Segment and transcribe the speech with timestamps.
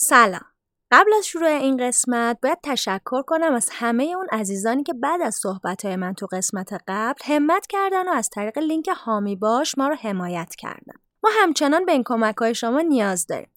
[0.00, 0.44] سلام
[0.90, 5.34] قبل از شروع این قسمت باید تشکر کنم از همه اون عزیزانی که بعد از
[5.34, 9.94] صحبتهای من تو قسمت قبل همت کردن و از طریق لینک هامی باش ما رو
[9.94, 10.94] حمایت کردن.
[11.22, 13.50] ما همچنان به این کمک های شما نیاز داریم.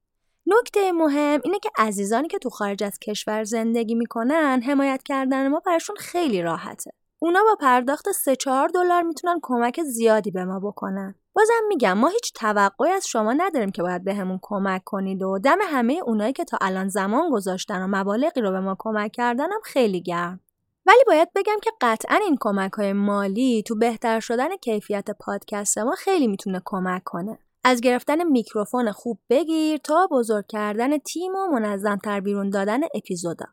[0.45, 5.61] نکته مهم اینه که عزیزانی که تو خارج از کشور زندگی می‌کنن حمایت کردن ما
[5.65, 6.91] براشون خیلی راحته.
[7.23, 11.15] اونا با پرداخت 3 4 دلار می‌تونن کمک زیادی به ما بکنن.
[11.33, 15.57] بازم میگم ما هیچ توقعی از شما نداریم که باید بهمون کمک کنید و دم
[15.61, 19.61] همه اونایی که تا الان زمان گذاشتن و مبالغی رو به ما کمک کردن هم
[19.63, 20.39] خیلی گرم.
[20.85, 25.95] ولی باید بگم که قطعا این کمک های مالی تو بهتر شدن کیفیت پادکست ما
[25.97, 27.39] خیلی می‌تونه کمک کنه.
[27.63, 33.45] از گرفتن میکروفون خوب بگیر تا بزرگ کردن تیم و منظمتر بیرون دادن اپیزودا.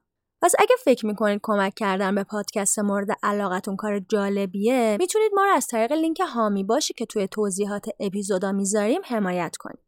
[0.43, 5.53] پس اگه فکر می‌کنید کمک کردن به پادکست مورد علاقتون کار جالبیه می‌تونید ما رو
[5.53, 9.79] از طریق لینک هامی باشی که توی توضیحات اپیزودا می‌ذاریم حمایت کنید.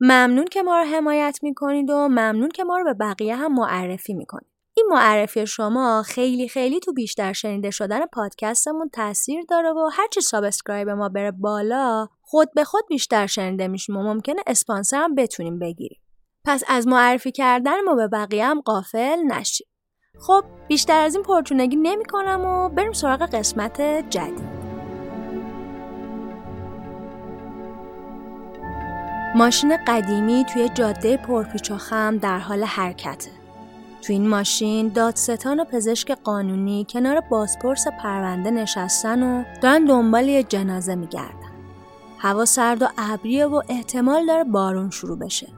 [0.00, 4.14] ممنون که ما رو حمایت می‌کنید و ممنون که ما رو به بقیه هم معرفی
[4.14, 4.48] می‌کنید.
[4.76, 10.88] این معرفی شما خیلی خیلی تو بیشتر شنیده شدن پادکستمون تاثیر داره و هرچی subscribe
[10.88, 16.00] ما بره بالا خود به خود بیشتر شنیده میشیم و ممکنه اسپانسر هم بتونیم بگیریم.
[16.44, 19.67] پس از معرفی کردن ما به بقیه هم غافل نشید.
[20.20, 23.80] خب بیشتر از این پرچونگی نمی کنم و بریم سراغ قسمت
[24.10, 24.58] جدید.
[29.34, 33.30] ماشین قدیمی توی جاده پرپیچ و خم در حال حرکته.
[34.02, 40.42] تو این ماشین دادستان و پزشک قانونی کنار بازپرس پرونده نشستن و دارن دنبال یه
[40.42, 41.48] جنازه میگردن.
[42.18, 45.48] هوا سرد و ابریه و احتمال داره بارون شروع بشه.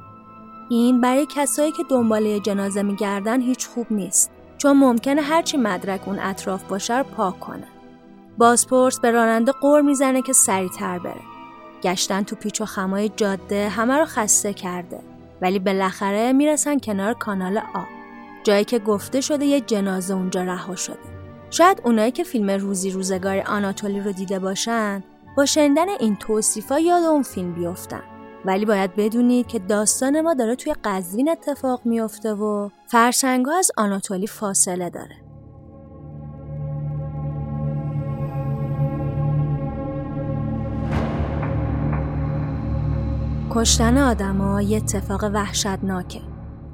[0.70, 4.30] این برای کسایی که دنبال یه جنازه میگردن هیچ خوب نیست.
[4.62, 7.66] چون ممکنه هرچی مدرک اون اطراف باشه رو پاک کنه.
[8.38, 11.20] بازپرس به راننده قور می‌زنه که سریعتر بره.
[11.82, 15.00] گشتن تو پیچ و خمای جاده همه رو خسته کرده.
[15.42, 17.82] ولی بالاخره می‌رسن کنار کانال آ.
[18.44, 20.98] جایی که گفته شده یه جنازه اونجا رها شده.
[21.50, 25.02] شاید اونایی که فیلم روزی روزگار آناتولی رو دیده باشن
[25.36, 28.02] با شنیدن این توصیفا یاد اون فیلم بیفتن.
[28.44, 34.26] ولی باید بدونید که داستان ما داره توی قزوین اتفاق میافته و فرسنگا از آناتولی
[34.26, 35.16] فاصله داره.
[43.50, 46.20] کشتن آدما یه اتفاق وحشتناکه.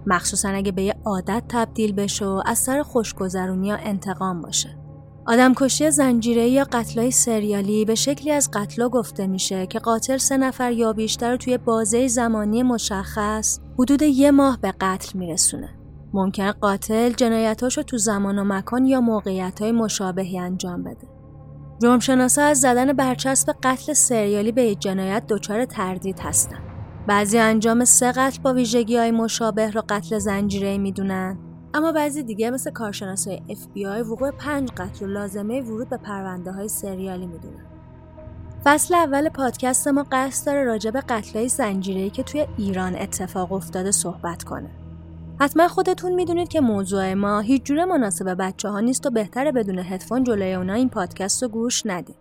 [0.06, 4.85] مخصوصا اگه به یه عادت تبدیل بشه و از سر خوشگذرونی یا انتقام باشه.
[5.28, 10.72] آدمکشی زنجیره یا قتلای سریالی به شکلی از قتلا گفته میشه که قاتل سه نفر
[10.72, 15.68] یا بیشتر توی بازه زمانی مشخص حدود یه ماه به قتل میرسونه.
[16.12, 21.08] ممکن قاتل جنایتاشو تو زمان و مکان یا موقعیت مشابهی انجام بده.
[21.82, 26.58] جرمشناسا از زدن برچسب قتل سریالی به جنایت دچار تردید هستن.
[27.06, 31.38] بعضی انجام سه قتل با ویژگی های مشابه را قتل زنجیره می‌دونن
[31.76, 36.68] اما بعضی دیگه مثل کارشناسای FBI وقوع پنج قتل و لازمه ورود به پرونده های
[36.68, 37.66] سریالی می‌دونن.
[38.64, 43.90] فصل اول پادکست ما قصد داره راجع به قتلای زنجیره‌ای که توی ایران اتفاق افتاده
[43.90, 44.70] صحبت کنه.
[45.40, 49.78] حتما خودتون می‌دونید که موضوع ما هیچ جوره مناسب بچه ها نیست و بهتره بدون
[49.78, 52.16] هدفون جلوی اونا این پادکست رو گوش ندید.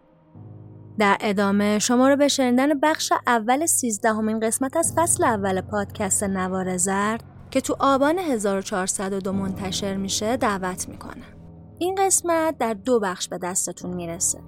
[1.00, 6.78] در ادامه شما رو به شنیدن بخش اول سیزدهمین قسمت از فصل اول پادکست نوار
[6.78, 11.36] زرد که تو آبان 1402 منتشر میشه دعوت می‌کنم.
[11.80, 14.40] این قسمت در دو بخش به دستتون می‌رسه.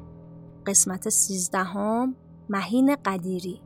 [0.66, 2.16] قسمت سیزدهم
[2.50, 3.62] مهین قدیری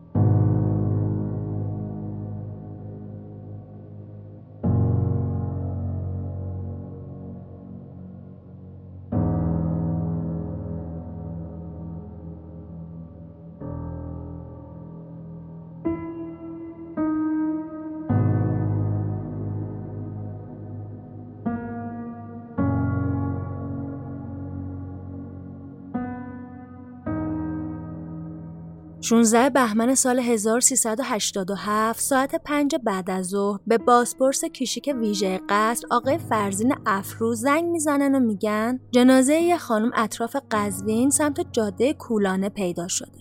[29.12, 36.18] 16 بهمن سال 1387 ساعت 5 بعد از ظهر به بازپرس کشیک ویژه قصر آقای
[36.18, 42.88] فرزین افروز زنگ می‌زنن و میگن جنازه یه خانم اطراف قزوین سمت جاده کولانه پیدا
[42.88, 43.18] شده.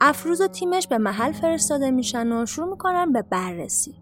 [0.00, 3.94] افروز و تیمش به محل فرستاده میشن و شروع می‌کنن به بررسی.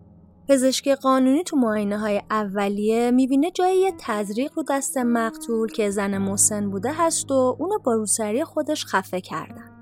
[0.48, 6.70] پزشک قانونی تو معاینه های اولیه می‌بینه جای تزریق رو دست مقتول که زن مسن
[6.70, 9.75] بوده هست و اونو با روسری خودش خفه کردن.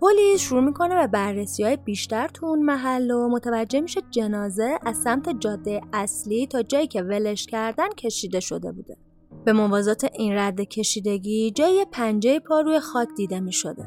[0.00, 4.96] پلیس شروع می‌کنه به بررسی های بیشتر تو اون محل و متوجه میشه جنازه از
[4.96, 8.96] سمت جاده اصلی تا جایی که ولش کردن کشیده شده بوده.
[9.44, 13.84] به موازات این رد کشیدگی جای پنجه پا روی خاک دیده می شده.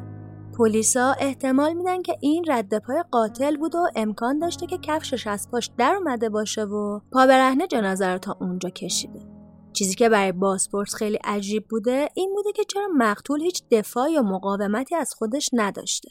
[0.58, 5.52] پلیسا احتمال میدن که این رد پای قاتل بود و امکان داشته که کفشش از
[5.52, 9.31] پاش در اومده باشه و پا برهنه جنازه رو تا اونجا کشیده.
[9.74, 14.22] چیزی که برای بازپرس خیلی عجیب بوده این بوده که چرا مقتول هیچ دفاع یا
[14.22, 16.10] مقاومتی از خودش نداشته.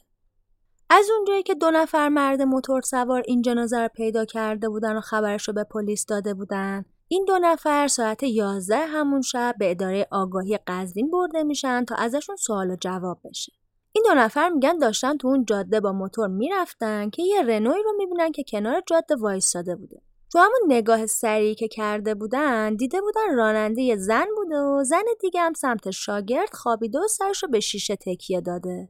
[0.91, 5.01] از اونجایی که دو نفر مرد موتور سوار این جنازه رو پیدا کرده بودن و
[5.01, 10.07] خبرش رو به پلیس داده بودن این دو نفر ساعت 11 همون شب به اداره
[10.11, 13.53] آگاهی قزوین برده میشن تا ازشون سوال و جواب بشه.
[13.93, 17.93] این دو نفر میگن داشتن تو اون جاده با موتور می‌رفتن که یه رنوی رو
[17.99, 20.03] می‌بینن که کنار جاده وایستاده بوده.
[20.33, 25.05] تو همون نگاه سریعی که کرده بودن دیده بودن راننده یه زن بوده و زن
[25.21, 28.89] دیگه هم سمت شاگرد خوابیده و سرش رو به شیشه تکیه داده.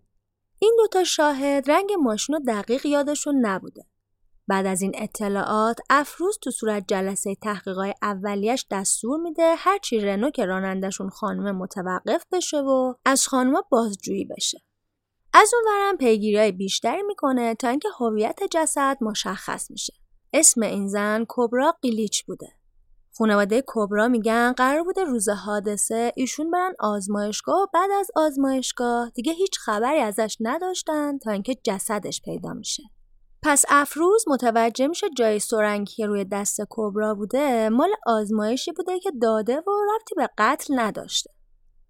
[0.59, 3.85] این دوتا شاهد رنگ ماشین رو دقیق یادشون نبوده.
[4.49, 10.45] بعد از این اطلاعات افروز تو صورت جلسه تحقیقات اولیش دستور میده هرچی رنو که
[10.45, 14.59] رانندشون خانم متوقف بشه و از خانم بازجویی بشه.
[15.35, 20.00] از اون ورم پیگیری بیشتری می‌کنه تا اینکه هویت جسد مشخص میشه.
[20.33, 22.49] اسم این زن کبرا قیلیچ بوده.
[23.19, 29.33] خانواده کبرا میگن قرار بوده روز حادثه ایشون برن آزمایشگاه و بعد از آزمایشگاه دیگه
[29.33, 32.83] هیچ خبری ازش نداشتن تا اینکه جسدش پیدا میشه.
[33.43, 39.11] پس افروز متوجه میشه جای سرنگی که روی دست کبرا بوده مال آزمایشی بوده که
[39.23, 41.31] داده و ربطی به قتل نداشته.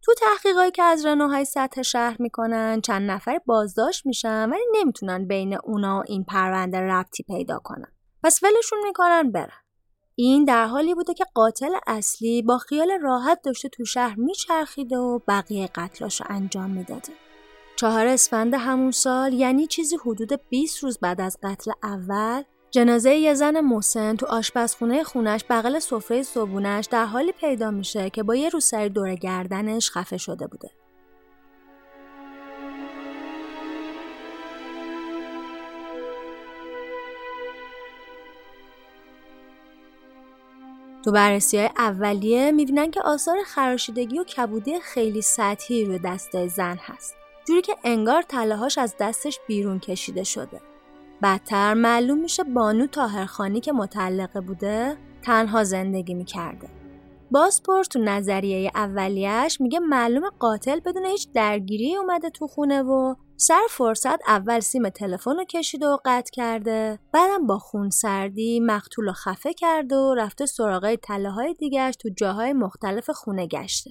[0.03, 5.59] تو تحقیقاتی که از رنوهای سطح شهر می‌کنن چند نفر بازداشت میشن ولی نمی‌تونن بین
[5.65, 7.93] اونا این پرونده ربطی پیدا کنن.
[8.23, 9.61] پس ولشون می‌کنن برن.
[10.15, 15.19] این در حالی بوده که قاتل اصلی با خیال راحت داشته تو شهر میچرخیده و
[15.29, 17.13] بقیه قتلاش رو انجام می‌داده.
[17.77, 23.35] چهار اسفند همون سال یعنی چیزی حدود 20 روز بعد از قتل اول جنازه یه
[23.35, 28.49] زن محسن تو آشپزخونه خونش بغل سفره صبونش در حالی پیدا میشه که با یه
[28.49, 30.71] روسری دور گردنش خفه شده بوده.
[41.05, 46.77] تو بررسی های اولیه می‌بینن که آثار خراشیدگی و کبودی خیلی سطحی روی دسته زن
[46.83, 47.15] هست.
[47.49, 50.61] جوری که انگار تلهاش از دستش بیرون کشیده شده.
[51.23, 56.80] بدتر معلوم میشه بانو تاهرخانی که متعلقه بوده تنها زندگی می‌کرده.
[57.31, 63.63] بازپرس تو نظریه اولیش میگه معلوم قاتل بدون هیچ درگیری اومده تو خونه و سر
[63.71, 66.99] فرصت اول سیم تلفن رو کشیده و قطع کرده.
[67.13, 72.09] بعدم با خون سردی مقتول رو خفه کرده و رفته سراغای تله های دیگرش تو
[72.17, 73.91] جاهای مختلف خونه گشته.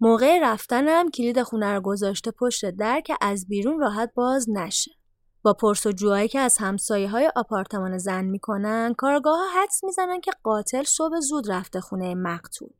[0.00, 4.90] موقع رفتنم کلید خونه رو گذاشته پشت در که از بیرون راحت باز نشه.
[5.42, 10.82] با جوهایی که از همسایه های آپارتمان زن می‌کنن کارگاه ها حدس می‌زنن که قاتل
[10.82, 12.70] صبح زود رفته خونه مقتول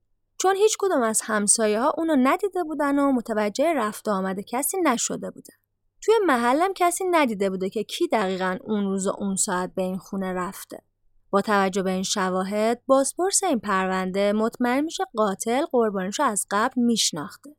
[0.42, 5.30] چون هیچ کدوم از همسایه ها اونو ندیده بودن و متوجه رفت آمده کسی نشده
[5.30, 5.54] بودن
[6.02, 9.98] توی محلم کسی ندیده بوده که کی دقیقا اون روز و اون ساعت به این
[9.98, 10.82] خونه رفته.
[11.30, 17.56] با توجه به این شواهد بازپرس این پرونده مطمئن میشه قاتل قربانش از قبل میشناخته.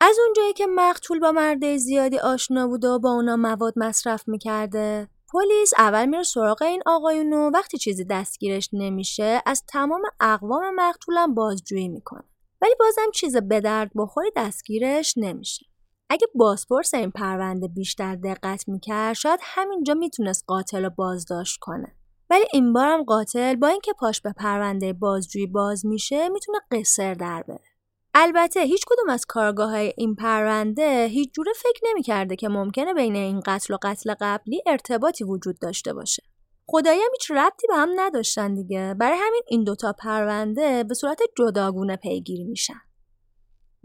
[0.00, 5.08] از اونجایی که مقتول با مرده زیادی آشنا بوده و با اونا مواد مصرف می‌کرده
[5.32, 11.34] پلیس اول میره سراغ این آقایون و وقتی چیزی دستگیرش نمیشه از تمام اقوام مقتولم
[11.34, 12.24] بازجویی می‌کنه
[12.62, 15.66] ولی بازم چیز به درد بخوری دستگیرش نمیشه
[16.10, 21.96] اگه بازپرس این پرونده بیشتر دقت می‌کرد شاید همینجا می‌تونست قاتل رو بازداشت کنه.
[22.30, 27.44] ولی این بارم قاتل با اینکه پاش به پرونده بازجویی باز میشه می‌تونه قصر در
[27.48, 27.73] بره.
[28.16, 33.40] البته هیچ کدوم از کارگاه این پرونده هیچ جوره فکر نمی‌کرده که ممکنه بین این
[33.46, 36.22] قتل و قتل قبلی ارتباطی وجود داشته باشه.
[36.66, 38.94] خدایی هم هیچ ربطی به هم نداشتن دیگه.
[39.00, 42.80] برای همین این دوتا پرونده به صورت جداگونه پیگیری میشن.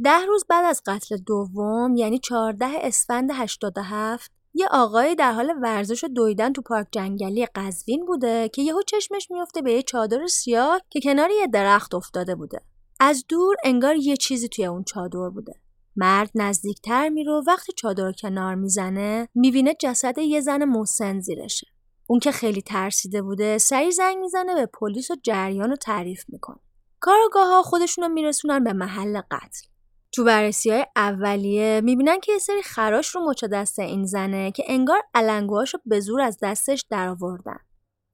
[0.03, 6.03] ده روز بعد از قتل دوم یعنی 14 اسفند 87 یه آقای در حال ورزش
[6.03, 10.81] و دویدن تو پارک جنگلی قزوین بوده که یهو چشمش میفته به یه چادر سیاه
[10.89, 12.61] که کنار یه درخت افتاده بوده.
[12.99, 15.53] از دور انگار یه چیزی توی اون چادر بوده.
[15.95, 21.67] مرد نزدیکتر میره وقتی چادر کنار می‌زنه می‌بینه جسد یه زن مسن زیرشه.
[22.07, 26.59] اون که خیلی ترسیده بوده سری زنگ می‌زنه به پلیس و جریان رو تعریف می‌کنه.
[26.99, 29.67] کارگاه ها خودشون رو میرسونن به محل قتل.
[30.11, 34.63] تو بررسی های اولیه می‌بینن که یه سری خراش رو مچ دست این زنه که
[34.67, 37.59] انگار علنگوهاشو به زور از دستش درآوردن.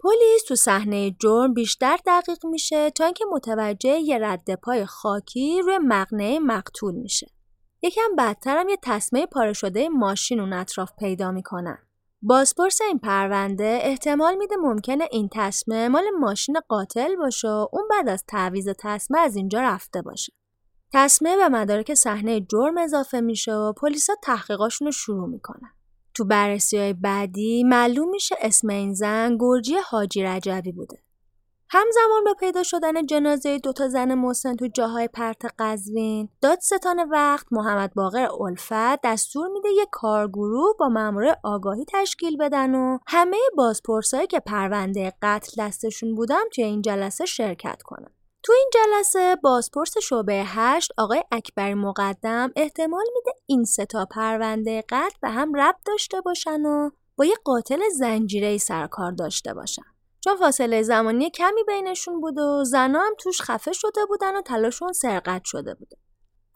[0.05, 5.77] پلیس تو صحنه جرم بیشتر دقیق میشه تا اینکه متوجه یه رد پای خاکی روی
[5.77, 7.27] مقنعه مقتول میشه.
[7.83, 11.77] یکم بدتر هم یه تسمه پاره شده ماشین اون اطراف پیدا می‌کنن.
[12.21, 18.09] بازپرس این پرونده احتمال میده ممکنه این تسمه مال ماشین قاتل باشه و اون بعد
[18.09, 20.33] از تعویز تسمه از اینجا رفته باشه.
[20.93, 25.71] تسمه به مدارک صحنه جرم اضافه میشه و پلیسا تحقیقاشون رو شروع می‌کنن.
[26.15, 31.05] تو بررسی های بعدی معلوم میشه اسم این زن گرجی حاجی رجبی بوده.
[31.69, 37.93] همزمان با پیدا شدن جنازه دوتا زن مسن تو جاهای پرت قزوین دادستان وقت محمد
[37.93, 44.39] باقر الفت دستور میده یه کارگروه با مامور آگاهی تشکیل بدن و همه بازپرسایی که
[44.39, 48.11] پرونده قتل دستشون بودن توی این جلسه شرکت کنن
[48.45, 55.17] تو این جلسه بازپرس شعبه هشت آقای اکبری مقدم احتمال میده این ستا پرونده قتل
[55.21, 59.83] به هم ربط داشته باشن و با یه قاتل زنجیره سر کار داشته باشن
[60.23, 64.93] چون فاصله زمانی کمی بینشون بود و زنا هم توش خفه شده بودن و تلاشون
[64.93, 65.97] سرقت شده بوده.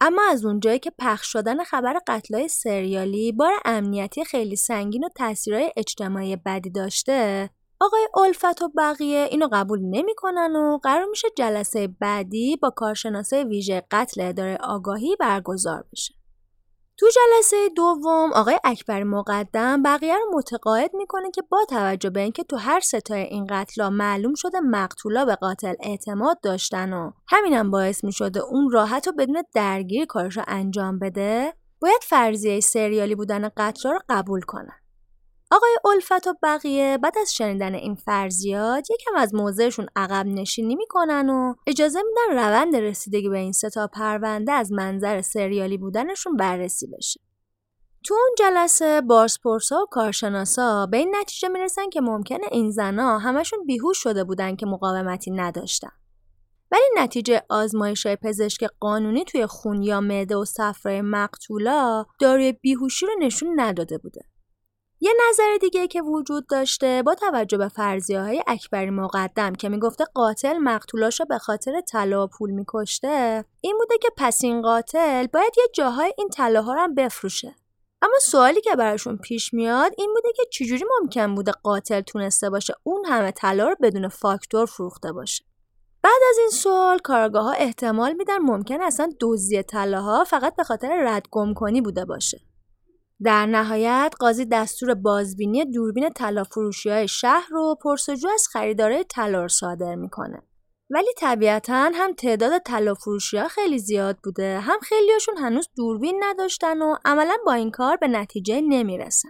[0.00, 5.72] اما از اونجایی که پخش شدن خبر قتلای سریالی بار امنیتی خیلی سنگین و تاثیرهای
[5.76, 12.56] اجتماعی بدی داشته آقای الفت و بقیه اینو قبول نمی‌کنن و قرار میشه جلسه بعدی
[12.56, 16.14] با کارشناسای ویژه قتل اداره آگاهی برگزار بشه.
[16.98, 22.44] تو جلسه دوم آقای اکبر مقدم بقیه رو متقاعد می‌کنه که با توجه به اینکه
[22.44, 28.04] تو هر ستای این قتلا معلوم شده مقتولا به قاتل اعتماد داشتن و همینم باعث
[28.04, 33.92] می‌شده اون راحت و بدون درگیری کارش رو انجام بده باید فرضیه سریالی بودن قتلا
[33.92, 34.79] رو قبول کنن.
[35.52, 41.30] آقای الفت و بقیه بعد از شنیدن این فرضیات یکم از موضعشون عقب نشینی می‌کنن
[41.30, 47.20] و اجازه میدن روند رسیدگی به این ستا پرونده از منظر سریالی بودنشون بررسی بشه.
[48.04, 53.66] تو اون جلسه بارسپورسا و کارشناسا به این نتیجه می‌رسن که ممکنه این زنا همشون
[53.66, 55.92] بیهوش شده بودن که مقاومتی نداشتن.
[56.72, 63.06] ولی نتیجه آزمایش های پزشک قانونی توی خون یا معده و صفرای مقتولا داروی بیهوشی
[63.06, 64.29] رو نشون نداده بوده.
[65.02, 70.04] یه نظر دیگه که وجود داشته با توجه به فرضیه های اکبری مقدم که می‌گفته
[70.14, 75.64] قاتل مقتولاشو به خاطر طلا پول میکشته این بوده که پس این قاتل باید یه
[75.74, 77.54] جاهای این طلاها رو هم بفروشه.
[78.02, 82.74] اما سوالی که براشون پیش میاد این بوده که چجوری ممکن بوده قاتل تونسته باشه
[82.82, 85.44] اون همه طلا رو بدون فاکتور فروخته باشه؟
[86.02, 91.02] بعد از این سوال کارگاه ها احتمال میدن ممکن اصلا دزدی طلاها فقط به خاطر
[91.04, 92.49] رد گم کنی بوده باشه.
[93.24, 99.48] در نهایت قاضی دستور بازبینی دوربین طلا فروشی های شهر رو پرسجو از خریدارای طلا
[99.48, 100.42] صادر می‌کنه.
[100.90, 102.94] ولی طبیعتا هم تعداد طلا
[103.32, 108.08] ها خیلی زیاد بوده هم خیلیاشون هنوز دوربین نداشتن و عملا با این کار به
[108.08, 109.28] نتیجه نمی‌رسن.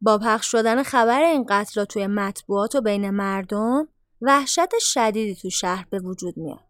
[0.00, 3.88] با پخش شدن خبر این قتل توی مطبوعات و بین مردم
[4.20, 6.66] وحشت شدیدی تو شهر به وجود میاد.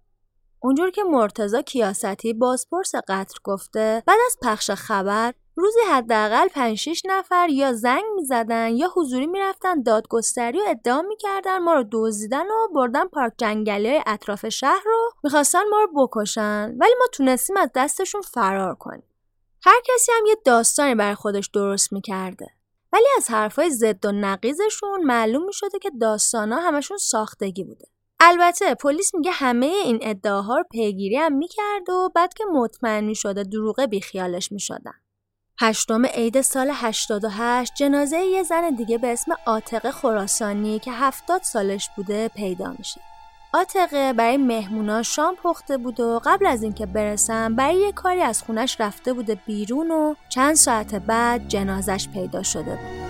[0.62, 7.02] اونجور که مرتزا کیاستی بازپرس قتل گفته بعد از پخش خبر روزی حداقل 5 6
[7.04, 12.68] نفر یا زنگ می‌زدن یا حضوری می‌رفتن دادگستری و ادعا می‌کردن ما رو دزدیدن و
[12.74, 16.74] بردن پارک جنگلی های اطراف شهر رو می‌خواستن ما رو بکشن.
[16.80, 19.08] ولی ما تونستیم از دستشون فرار کنیم.
[19.64, 22.46] هر کسی هم یه داستانی برای خودش درست می‌کرده.
[22.92, 27.84] ولی از حرفای ضد و نقیزشون معلوم می‌شده که داستانا همشون ساختگی بوده.
[28.20, 33.42] البته پلیس میگه همه این ادعاها رو پیگیری هم می‌کرد و بعد که مطمئن می‌شده
[33.42, 34.94] دروغه بیخیالش می‌شدن.
[35.60, 41.90] هشتم عید سال 88 جنازه یه زن دیگه به اسم عاتق خراسانی که 70 سالش
[41.96, 43.00] بوده پیدا میشه.
[43.52, 48.42] آتقه برای مهمونا شام پخته بود و قبل از اینکه برسن برای یه کاری از
[48.42, 53.06] خونش رفته بوده بیرون و چند ساعت بعد جنازش پیدا شده بود.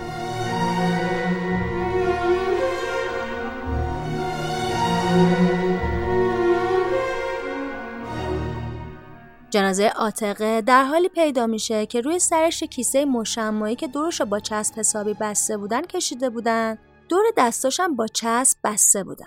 [9.50, 14.79] جنازه آتقه در حالی پیدا میشه که روی سرش کیسه مشمایی که دورش با چسب
[14.79, 16.79] حسابی بسته بودن کشیده بودن.
[17.09, 19.26] دور دستاشم با چسب بسته بودن.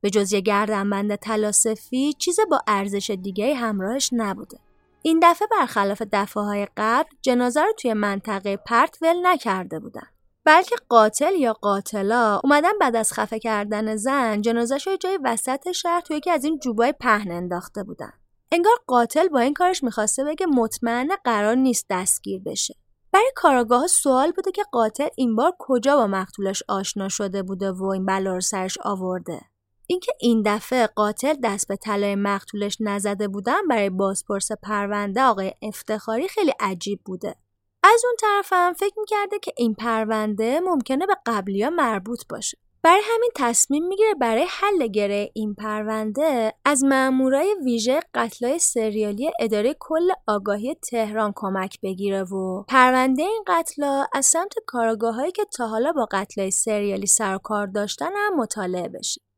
[0.00, 4.58] به جز یه گردنبند طلا سفید چیز با ارزش دیگه همراهش نبوده.
[5.02, 10.06] این دفعه برخلاف دفعه های قبل جنازه رو توی منطقه پرت ول نکرده بودن.
[10.44, 16.00] بلکه قاتل یا قاتلا اومدن بعد از خفه کردن زن جنازش رو جای وسط شهر
[16.00, 18.12] توی یکی از این جوبای پهن انداخته بودن.
[18.52, 22.74] انگار قاتل با این کارش می‌خواسته بگه مطمئن قرار نیست دستگیر بشه.
[23.12, 27.84] برای کاراگاه سوال بوده که قاتل این بار کجا با مقتولش آشنا شده بوده و
[27.84, 29.40] این بلا رو سرش آورده.
[29.86, 36.28] اینکه این دفعه قاتل دست به طلای مقتولش نزده بودن برای بازپرس پرونده آقای افتخاری
[36.28, 37.36] خیلی عجیب بوده.
[37.82, 42.58] از اون طرفم فکر می‌کرده که این پرونده ممکنه به قبلی ها مربوط باشه.
[42.82, 49.76] برای همین تصمیم می‌گیره برای حل گره این پرونده از مامورای ویژه قتلای سریالی اداره
[49.80, 55.92] کل آگاهی تهران کمک بگیره و پرونده این قتلا از سمت کارگاهایی که تا حالا
[55.92, 59.29] با قتلای سریالی سر کار داشتن هم مطالعه بشه.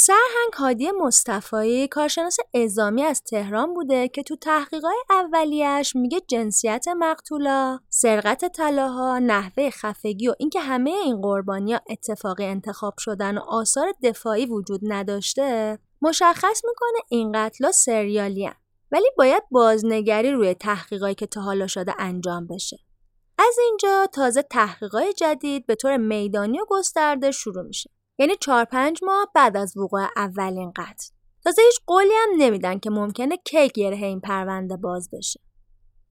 [0.00, 7.80] سرهنگ هادی مصطفایی کارشناس اعزامی از تهران بوده که تو تحقیقات اولیش میگه جنسیت مقتولا،
[7.88, 14.46] سرقت طلاها، نحوه خفگی و اینکه همه این قربانیا اتفاقی انتخاب شدن و آثار دفاعی
[14.46, 18.50] وجود نداشته مشخص می‌کنه این قتلا سریالی
[18.92, 22.78] ولی باید بازنگری روی تحقیقاتی که تا حالا شده انجام بشه.
[23.38, 27.97] از اینجا تازه تحقیقات جدید به طور میدانی و گسترده شروع میشه.
[28.18, 31.08] یعنی چهار پنج ماه بعد از وقوع اولین قتل.
[31.44, 35.40] تازه هیچ قولی هم نمیدن که ممکنه کی گره این پرونده باز بشه.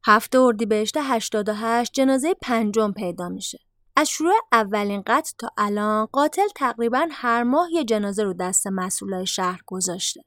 [0.06, 3.60] هفته اردیبهشت 88 جنازه پنجم پیدا میشه.
[3.96, 9.26] از شروع اولین قتل تا الان قاتل تقریبا هر ماه یه جنازه رو دست مسئولای
[9.26, 10.22] شهر گذاشته.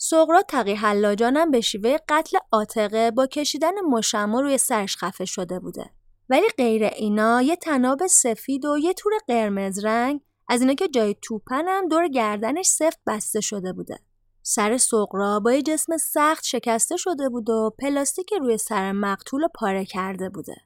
[0.00, 5.58] سغرا تقی حلاجان هم به شیوه قتل آتقه با کشیدن مشما روی سرش خفه شده
[5.58, 5.90] بوده.
[6.28, 11.16] ولی غیر اینا یه تناب سفید و یه تور قرمز رنگ از اینا که جای
[11.22, 13.98] توپن دور گردنش سفت بسته شده بوده.
[14.42, 19.84] سر سقرا با یه جسم سخت شکسته شده بود و پلاستیک روی سر مقتول پاره
[19.84, 20.56] کرده بوده.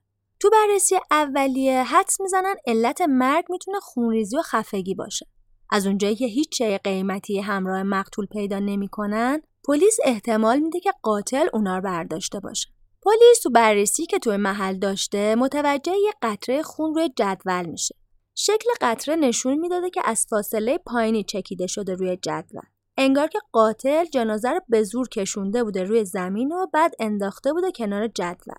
[0.40, 5.26] تو بررسی اولیه حدس می‌زنن علت مرگ می‌تونه خونریزی و خفگی باشه.
[5.70, 11.48] از اونجایی که هیچ چه قیمتی همراه مقتول پیدا نمی‌کنن، پلیس احتمال میده که قاتل
[11.52, 12.68] اونا رو برداشته باشه.
[13.02, 17.94] پلیس تو بررسی که تو محل داشته متوجه یه قطره خون روی جدول میشه.
[18.34, 22.62] شکل قطره نشون می‌داده که از فاصله پایینی چکیده شده روی جدول.
[22.96, 27.72] انگار که قاتل جنازه رو به زور کشونده بوده روی زمین و بعد انداخته بوده
[27.72, 28.54] کنار جدول.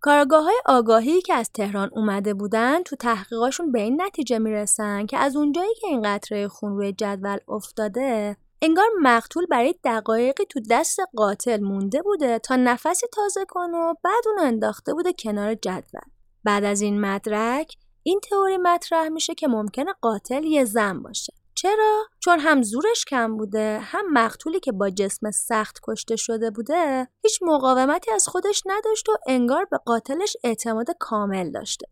[0.00, 5.18] کارگاه های آگاهی که از تهران اومده بودن تو تحقیقاشون به این نتیجه می‌رسن که
[5.18, 11.00] از اونجایی که این قطره خون روی جدول افتاده انگار مقتول برای دقایقی تو دست
[11.16, 16.00] قاتل مونده بوده تا نفسی تازه کنه و بعد اونو انداخته بوده کنار جدول.
[16.44, 21.32] بعد از این مدرک این تئوری مطرح میشه که ممکنه قاتل یه زن باشه.
[21.54, 27.08] چرا؟ چون هم زورش کم بوده هم مقتولی که با جسم سخت کشته شده بوده
[27.22, 31.86] هیچ مقاومتی از خودش نداشت و انگار به قاتلش اعتماد کامل داشته.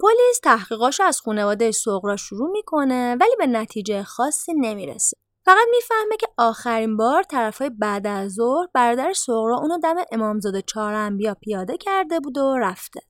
[0.00, 5.16] پلیس تحقیقاش از خانواده سغرا شروع می‌کنه ولی به نتیجه خاصی نمی‌رسه.
[5.44, 10.94] فقط می‌فهمه که آخرین بار طرفای بعد از ظهر برادر سغرا اونو دم امامزاده چهار
[10.94, 13.00] انبیا پیاده کرده بود و رفته.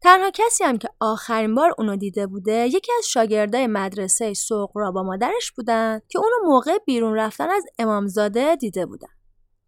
[0.00, 5.02] تنها کسی هم که آخرین بار اونو دیده بوده یکی از شاگردای مدرسه سقرا با
[5.02, 9.08] مادرش بودن که اونو موقع بیرون رفتن از امامزاده دیده بودن.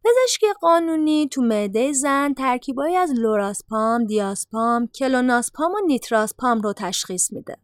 [0.04, 7.56] پزشکی قانونی تو معده زن ترکیبایی از لوراسپام، دیاسپام، کلوناسپام و نیتراسپام رو تشخیص میده.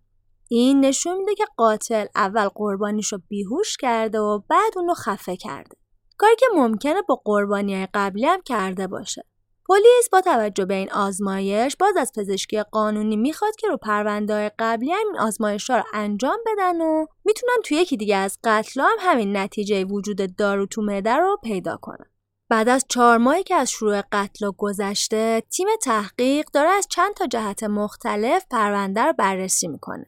[0.49, 5.77] این نشون میده که قاتل اول قربانیشو بیهوش کرده و بعد اونو خفه کرده.
[6.19, 9.23] کاری که ممکنه با قربانی قبلی هم کرده باشه.
[9.69, 14.93] پلیس با توجه به این آزمایش باز از پزشکی قانونی می‌خواد که رو پرونده قبلی
[14.93, 19.37] هم این آزمایش رو انجام بدن و می‌تونن توی یکی دیگه از قتل هم همین
[19.37, 22.07] نتیجه وجود دارو تو معده رو پیدا کنن.
[22.49, 27.27] بعد از چهار ماهی که از شروع قتل گذشته تیم تحقیق داره از چند تا
[27.27, 30.07] جهت مختلف پرونده رو بررسی می‌کنه.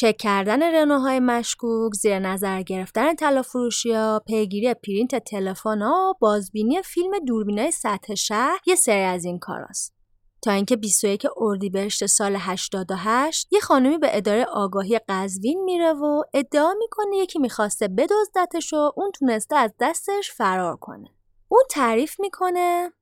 [0.00, 7.18] چک کردن رنوهای مشکوک، زیر نظر گرفتن فروشی ها، پیگیری پرینت تلفن ها، بازبینی فیلم
[7.26, 9.94] دوربینای سطح شهر یه سری از این کاراست.
[10.42, 16.74] تا اینکه 21 اردیبهشت سال 88 یه خانمی به اداره آگاهی قزوین میره و ادعا
[16.78, 21.08] می‌کنه یکی می‌خواسته بدزدتش و اون تونسته از دستش فرار کنه.
[21.48, 22.92] اون تعریف می‌کنه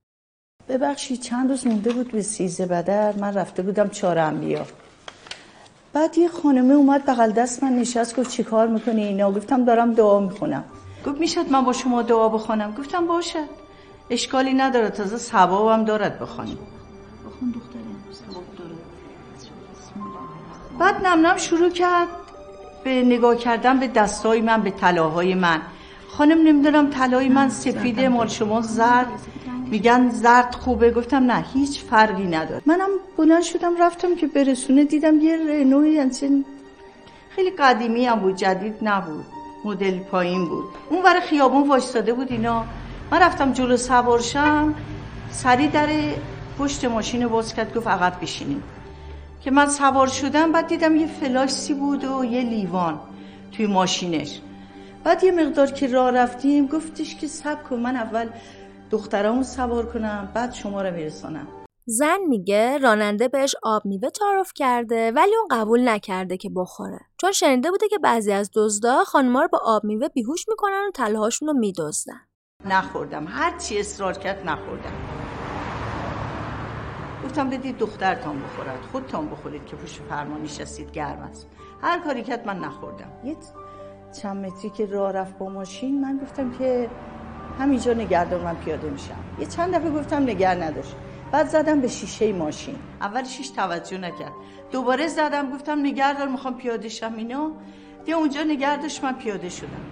[0.68, 4.66] ببخشید چند روز مونده بود به سیزه بدر من رفته بودم چهار انبیا
[5.96, 10.20] بعد یه خانمه اومد بغل دست من نشست گفت چیکار می‌کنی اینا؟ گفتم دارم دعا
[10.20, 10.64] می‌خونم.
[11.06, 12.74] گفت می‌شد من با شما دعا بخونم.
[12.78, 13.44] گفتم باشه.
[14.10, 16.58] اشکالی نداره تازه ثوابم دارد بخونیم
[17.26, 17.54] بخون
[20.78, 22.08] بعد نم شروع کرد
[22.84, 25.60] به نگاه کردن به دستای من به طلاهای من.
[26.08, 29.06] خانم نمی‌دونم طلای من سفیده مال شما زرد.
[29.70, 30.90] میگن زرد خوبه.
[30.90, 32.62] گفتم نه هیچ فرقی نداره.
[32.66, 36.44] منم بلند شدم رفتم که برسونه دیدم یه رنوی انسان
[37.30, 39.24] خیلی قدیمی هم بود جدید نبود
[39.64, 40.64] مدل پایین بود.
[40.90, 42.64] اون ور خیابون وایستاده بود اینا.
[43.10, 44.74] من رفتم جلو سوارشم
[45.30, 45.88] سری در
[46.58, 48.62] پشت ماشین باز کرد گفت عقب بشینیم.
[49.40, 53.00] که من سوار شدم بعد دیدم یه فلاشسی بود و یه لیوان
[53.52, 54.40] توی ماشینش.
[55.04, 58.28] بعد یه مقدار که راه رفتیم گفتش که سب کن من اول
[58.90, 61.46] دخترامو سوار کنم بعد شما رو میرسانم.
[61.88, 66.98] زن میگه راننده بهش آب میوه تعارف کرده ولی اون قبول نکرده که بخوره.
[67.20, 70.90] چون شنیده بوده که بعضی از دزدا خانما رو با آب میوه بیهوش می‌کنن و
[70.90, 72.20] تلهاشون رو میدزدن.
[72.64, 73.26] نخوردم.
[73.26, 74.92] هر چی اصرار کرد نخوردم.
[77.24, 81.48] گفتم بدید دخترتان بخورد خودتان بخورید که پشت فرمان نشستید گرم است.
[81.82, 83.12] هر کاری کرد من نخوردم.
[83.24, 83.36] یه
[84.22, 86.90] چند متری که راه رفت با ماشین من گفتم که
[87.58, 89.24] همینجا نگهدار من پیاده میشم.
[89.38, 90.94] یه چند دفعه گفتم نگر نداشت.
[91.32, 92.78] بعد زدم به شیشه ماشین.
[93.00, 94.32] اول شیش توجه نکرد.
[94.72, 97.52] دوباره زدم گفتم نگهدار می‌خوام پیاده شم اینا
[98.04, 99.86] دیگه اونجا نگردش من پیاده شدم.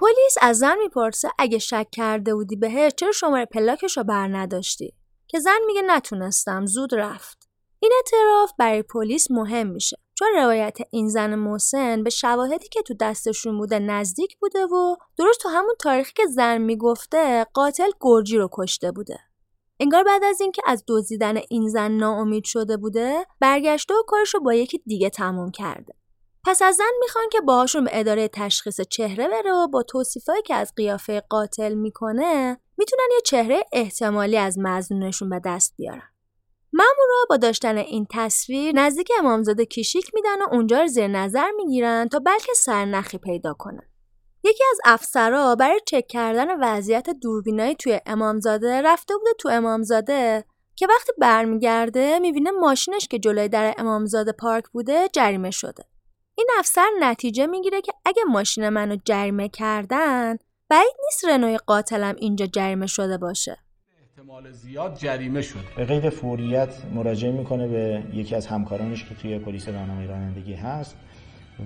[0.00, 4.94] پلیس از زن می‌پرسه اگه شک کرده بودی بهش چرا شماره پلاکش رو بر نداشتی؟
[5.26, 7.50] که زن میگه نتونستم زود رفت.
[7.80, 9.96] این اعتراف برای پلیس مهم میشه.
[10.20, 15.40] چون روایت این زن محسن به شواهدی که تو دستشون بوده نزدیک بوده و درست
[15.40, 19.18] تو همون تاریخی که زن می‌گفته قاتل گرجی رو کشته بوده.
[19.80, 24.40] انگار بعد از اینکه از دزدیدن این زن ناامید شده بوده برگشته و کارش رو
[24.40, 25.94] با یکی دیگه تموم کرده.
[26.46, 30.54] پس از زن می‌خوان که باهاشون به اداره تشخیص چهره بره و با توصیفایی که
[30.54, 36.08] از قیافه قاتل می‌کنه می‌تونن یه چهره احتمالی از مزنونشون به دست بیارن.
[36.80, 42.08] مامورا با داشتن این تصویر نزدیک امامزاده کیشیک میدن و اونجا رو زیر نظر می‌گیرن
[42.08, 43.88] تا بلکه سرنخی پیدا کنن.
[44.44, 50.44] یکی از افسرا برای چک کردن وضعیت دوربینایی توی امامزاده رفته بوده تو امامزاده
[50.76, 55.84] که وقتی برمیگرده می‌بینه ماشینش که جلوی در امامزاده پارک بوده جریمه شده.
[56.34, 60.36] این افسر نتیجه می‌گیره که اگه ماشین منو جریمه کردن
[60.68, 63.56] بعید نیست رنوی قاتلم اینجا جریمه شده باشه.
[64.20, 69.38] احتمال زیاد جریمه شد به قید فوریت مراجعه می‌کنه به یکی از همکارانش که توی
[69.38, 70.96] پلیس راهنمایی رانندگی هست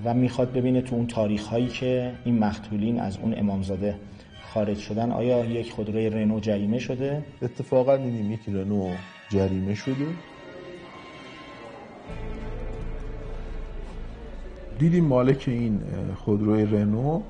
[0.04, 3.94] و می‌خواد ببینه تو اون تاریخ هایی که این مقتولین از اون امامزاده
[4.42, 8.90] خارج شدن آیا یک خودروی رنو جریمه شده؟ اتفاقا دیدیم یک رنو
[9.28, 10.06] جریمه شده.
[14.78, 15.80] دیدیم مالک این
[16.16, 17.22] خودروی رنو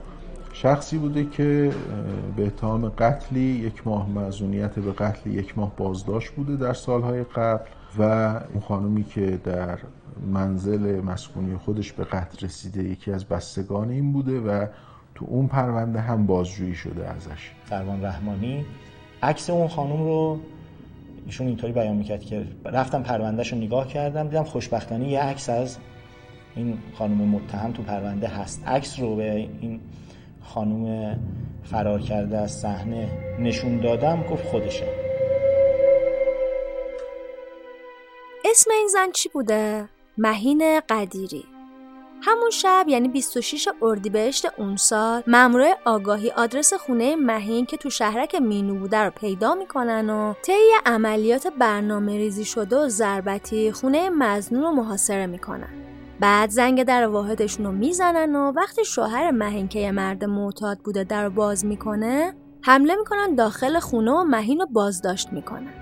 [0.54, 1.72] شخصی بوده که
[2.36, 7.64] به اتهام قتلی یک ماه معذونیت به قتل یک ماه بازداشت بوده در سالهای قبل
[7.98, 9.78] و اون خانومی که در
[10.32, 14.66] منزل مسکونی خودش به قتل رسیده یکی از بستگان این بوده و
[15.14, 17.50] تو اون پرونده هم بازجویی شده ازش.
[17.64, 18.64] فرمان رحمانی
[19.22, 20.40] عکس اون خانم رو
[21.26, 25.78] ایشون اینطوری بیان می‌کرد که رفتم پروندهش رو نگاه کردم دیدم خوشبختانه یه عکس از
[26.56, 28.68] این خانم متهم تو پرونده هست.
[28.68, 29.80] عکس رو به این
[30.44, 31.16] خانوم
[31.64, 34.88] فرار کرده از صحنه نشون دادم گفت خودشه.
[38.44, 41.44] اسم این زن چی بوده؟ مهین قدیری.
[42.22, 48.34] همون شب یعنی 26 اردیبهشت اون سال مامورای آگاهی آدرس خونه مهین که تو شهرک
[48.34, 54.62] مینو بوده رو پیدا می‌کنن و طی عملیات برنامه ریزی شده و ضربتی خونه مزنون
[54.62, 55.93] رو محاصره می‌کنن.
[56.20, 61.64] بعد زنگ در واحدشون رو می‌زنن و وقتی شوهر مهین مرد معتاد بوده در باز
[61.64, 65.74] می‌کنه حمله می‌کنن داخل خونه و مهین رو بازداشت می‌کنن.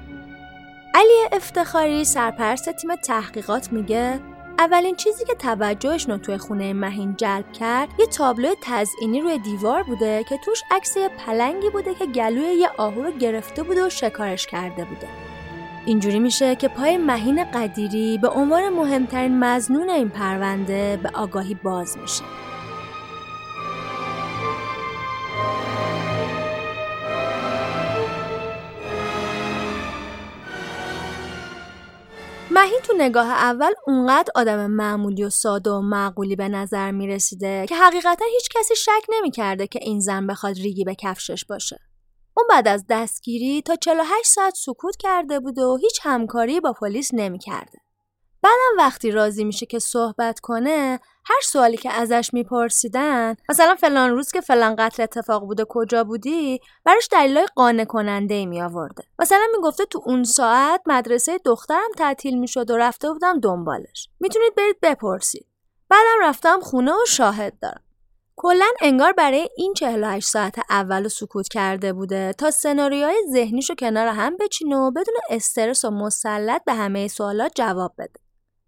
[0.95, 4.21] علی افتخاری سرپرست تیم تحقیقات میگه
[4.59, 9.83] اولین چیزی که توجهشون رو توی خونه مهین جلب کرد یه تابلو تزئینی روی دیوار
[9.83, 14.47] بوده که توش عکس پلنگی بوده که گلوی یه آهو رو گرفته بوده و شکارش
[14.47, 15.09] کرده بوده.
[15.87, 21.99] اینجوری میشه که پای مهین قدیری به عنوان مهمترین مزنون این پرونده به آگاهی باز
[21.99, 22.23] میشه.
[32.51, 37.67] مهین تو نگاه اول اونقدر آدم معمولی و ساده و معقولی به نظر می رسیده
[37.69, 41.92] که حقیقتا هیچ کسی شک نمی کرده که این زن بخواد ریگی به کفشش باشه.
[42.35, 47.11] اون بعد از دستگیری تا 48 ساعت سکوت کرده بود و هیچ همکاری با پلیس
[47.15, 47.79] نمی کرده.
[48.43, 54.31] بعدم وقتی راضی میشه که صحبت کنه هر سوالی که ازش میپرسیدن مثلا فلان روز
[54.33, 59.85] که فلان قتل اتفاق بوده کجا بودی؟ براش دلیلای قانع کننده می آورده مثلا می‌گفته
[59.85, 64.09] تو اون ساعت مدرسه دخترم تعطیل می‌شد و رفته بودم دنبالش.
[64.21, 65.47] می‌تونید برید بپرسید.
[65.89, 67.83] بعدم رفتم خونه و شاهد دارم.
[68.37, 74.37] کلا انگار برای این 48 ساعت اول سکوت کرده بوده تا سناریوهای ذهنیشو کنار هم
[74.37, 78.21] بچینه و بدون استرس و مسلط به همه سوالات جواب بده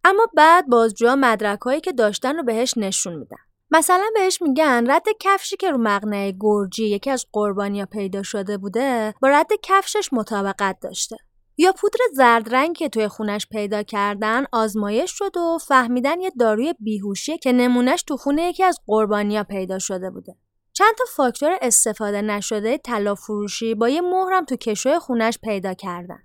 [0.04, 3.36] اما بعد بازجوها مدرک هایی که داشتن رو بهش نشون میدن.
[3.70, 9.14] مثلا بهش میگن رد کفشی که رو مقنعه گرجی یکی از قربانیا پیدا شده بوده
[9.22, 11.16] با رد کفشش مطابقت داشته.
[11.56, 16.74] یا پودر زرد رنگ که توی خونش پیدا کردن آزمایش شد و فهمیدن یه داروی
[16.80, 20.36] بیهوشی که نمونهش تو خونه یکی از قربانیا پیدا شده بوده.
[20.72, 26.18] چند تا فاکتور استفاده نشده طلا فروشی با یه مهرم تو کشوی خونش پیدا کردن.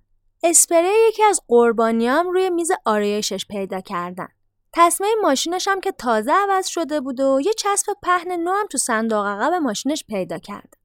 [0.44, 4.28] اسپری یکی از قربانیام روی میز آرایشش پیدا کردن.
[4.74, 8.78] تسمه ماشینش هم که تازه عوض شده بود و یه چسب پهن نو هم تو
[8.78, 10.79] صندوق عقب ماشینش پیدا کرد.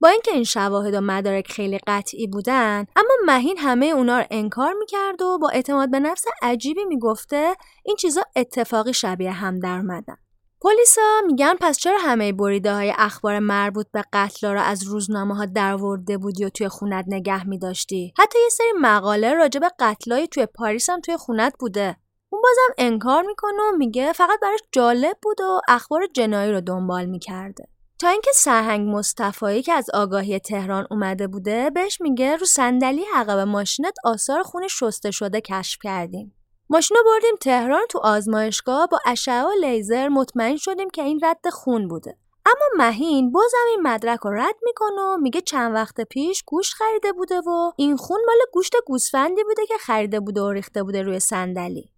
[0.00, 4.72] با اینکه این شواهد و مدارک خیلی قطعی بودن اما مهین همه اونا رو انکار
[4.72, 10.16] می‌کرد و با اعتماد به نفس عجیبی می‌گفته این چیزا اتفاقی شبیه هم در اومدن.
[10.62, 15.46] پلیسا میگن پس چرا همه بریده های اخبار مربوط به قتل را از روزنامه ها
[15.46, 20.46] درورده بودی و توی خونت نگه میداشتی؟ حتی یه سری مقاله راجع به قتلای توی
[20.46, 21.96] پاریس هم توی خونت بوده.
[22.32, 27.06] اون بازم انکار می‌کنه و میگه فقط براش جالب بود و اخبار جنایی رو دنبال
[27.06, 27.68] می‌کرده.
[28.00, 33.38] تا اینکه سرهنگ مصطفایی که از آگاهی تهران اومده بوده بهش میگه رو صندلی عقب
[33.38, 36.34] ماشینت آثار خون شسته شده کشف کردیم.
[36.70, 41.48] ماشین رو بردیم تهران تو آزمایشگاه با اشعه و لیزر مطمئن شدیم که این رد
[41.52, 42.16] خون بوده.
[42.46, 47.12] اما مهین بازم این مدرک رو رد می‌کنه و میگه چند وقت پیش گوشت خریده
[47.12, 51.20] بوده و این خون مال گوشت گوسفندی بوده که خریده بوده و ریخته بوده روی
[51.20, 51.92] صندلی.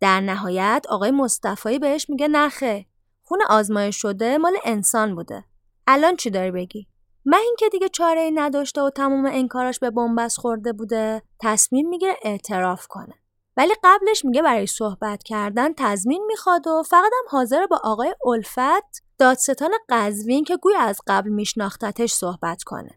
[0.00, 2.86] در نهایت آقای مصطفی بهش میگه نخه.
[3.28, 5.44] خون آزمایش شده مال انسان بوده
[5.86, 6.86] الان چی داری بگی
[7.24, 12.16] مهین که دیگه چاره ای نداشته و تمام انکاراش به بنبست خورده بوده تصمیم می‌گیره
[12.22, 13.14] اعتراف کنه
[13.56, 19.02] ولی قبلش میگه برای صحبت کردن تضمین می‌خواد و فقط هم حاضر با آقای الفت
[19.18, 22.94] دادستان قزوین که گوی از قبل میشناختتش صحبت کنه.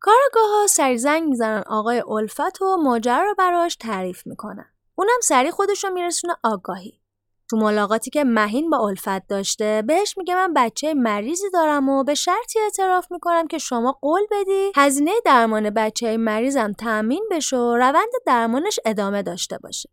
[0.00, 4.66] کارگاه ها سری زنگ می‌زنن آقای الفت و ماجرا رو براش تعریف می‌کنن.
[4.94, 7.00] اونم سری خودش رو میرسونه آگاهی.
[7.50, 12.14] تو ملاقاتی که مهین با الفت داشته بهش میگه من بچه مریضی دارم و به
[12.14, 18.10] شرطی اعتراف می‌کنم که شما قول بدی هزینه درمان بچه مریضم تأمین بشه و روند
[18.26, 19.90] درمانش ادامه داشته باشه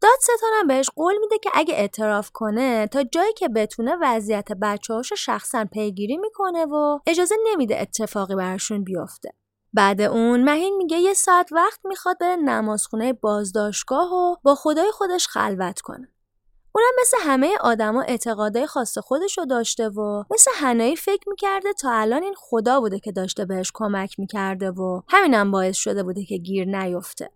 [0.00, 5.64] دادستانم بهش قول میده که اگه اعتراف کنه تا جایی که بتونه وضعیت بچه شخصا
[5.64, 9.30] پیگیری می‌کنه و اجازه نمیده اتفاقی براشون بیفته.
[9.72, 15.26] بعد اون مهین میگه یه ساعت وقت می‌خواد بره نمازخونه بازداشتگاه و با خدای خودش
[15.26, 16.08] خلوت کنه.
[16.74, 21.92] اونم مثل همه آدما اعتقادای خاص خودش رو داشته و مثل هنایی فکر می‌کرده تا
[21.92, 26.36] الان این خدا بوده که داشته بهش کمک می‌کرده و همینم باعث شده بوده که
[26.36, 27.30] گیر نیفته.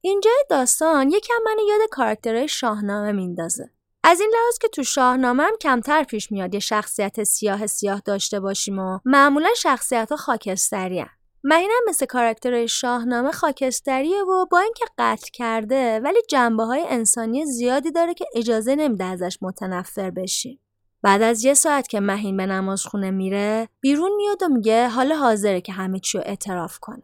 [0.00, 3.70] اینجای داستان یکم من یاد کاراکترهای شاهنامه میندازه.
[4.04, 8.40] از این لحاظ که تو شاهنامه هم کمتر پیش میاد یه شخصیت سیاه سیاه داشته
[8.40, 11.17] باشیم و معمولا شخصیت ها خاکستری هم.
[11.44, 17.90] مهینم مثل کاراکتر شاهنامه خاکستریه و با اینکه قتل کرده ولی جنبه های انسانی زیادی
[17.90, 20.60] داره که اجازه نمیده ازش متنفر بشیم.
[21.02, 25.60] بعد از یه ساعت که مهین به نمازخونه میره بیرون میاد و میگه حال حاضره
[25.60, 27.02] که همه چی رو اعتراف کنه.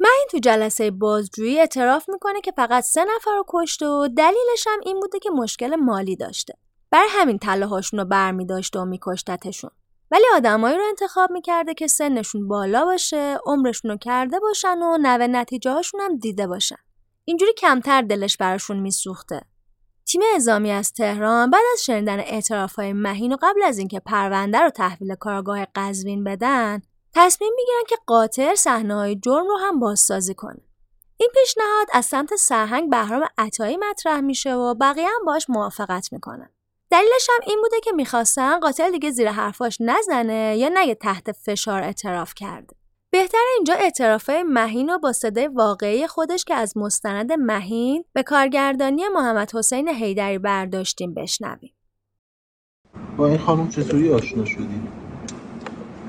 [0.00, 4.80] مهین تو جلسه بازجویی اعتراف می‌کنه که فقط سه نفر رو کشته و دلیلش هم
[4.84, 6.54] این بوده که مشکل مالی داشته.
[6.90, 9.70] بر همین تله رو برمی داشته و میکشتتشون.
[10.10, 15.26] ولی آدمایی رو انتخاب می‌کرده که سنشون بالا باشه، عمرشون رو کرده باشن و نوه
[15.26, 16.76] نتیجه هاشون هم دیده باشن.
[17.24, 19.40] اینجوری کمتر دلش براشون میسوخته.
[20.06, 22.24] تیم ازامی از تهران بعد از شنیدن
[22.78, 26.82] های مهین و قبل از اینکه پرونده رو تحویل کارگاه قزوین بدن،
[27.14, 28.54] تصمیم می‌گیرن که قاطر
[28.90, 30.60] های جرم رو هم بازسازی کنه.
[31.16, 36.50] این پیشنهاد از سمت سرهنگ بهرام عطایی مطرح میشه و بقیه هم باش موافقت می‌کنن.
[36.90, 41.82] دلیلش هم این بوده که می‌خواستن قاتل دیگه زیر حرفاش نزنه یا نگه تحت فشار
[41.82, 42.76] اعتراف کرده.
[43.10, 49.08] بهتر اینجا اعترافه مهین رو با صدای واقعی خودش که از مستند مهین به کارگردانی
[49.08, 51.74] محمد حسین حیدری برداشتیم بشنویم.
[53.16, 54.82] با این خانم چطوری آشنا شدی؟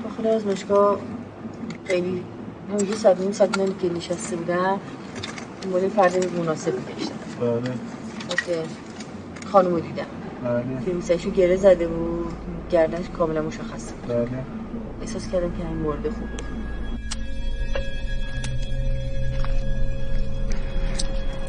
[0.04, 1.00] داخل از مشکا
[1.84, 2.24] خیلی
[2.88, 4.80] یه ساعت نیم ساعت که نشسته بودم
[5.62, 7.74] دنبال فرد مناسب میگشتم بله
[9.52, 10.06] خانم رو دیدم
[10.44, 11.18] بله.
[11.18, 12.32] که گره زده بود.
[12.70, 14.28] گردنش کاملا مشخصه بله.
[15.02, 16.28] احساس کردم که این مورد خوب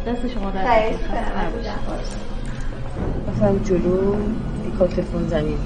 [0.08, 0.90] دست شما در
[3.28, 4.16] رفتم جلو
[4.64, 5.58] دیکار تلفن زمین.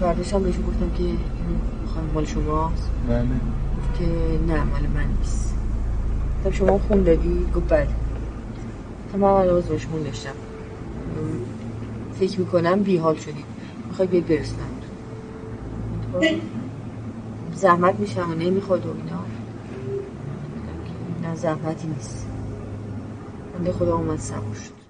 [0.00, 1.04] برداشتم بهش گفتم که
[1.94, 3.20] خانم مال شماست بله.
[3.22, 4.04] گفت که
[4.46, 5.54] نه مال من نیست.
[6.38, 7.88] گفتم شما خون دادی؟ گفت بله.
[9.12, 10.34] تا من آواز باش خون داشتم.
[12.20, 13.44] فکر می‌کنم بیحال شدید.
[13.86, 14.80] می‌خوای بیاد برسنم
[17.54, 19.24] زحمت میشم و نمی‌خواد و اینا.
[21.22, 22.26] نه زحمتی نیست.
[23.54, 24.80] بنده خدا اومد صبور شد.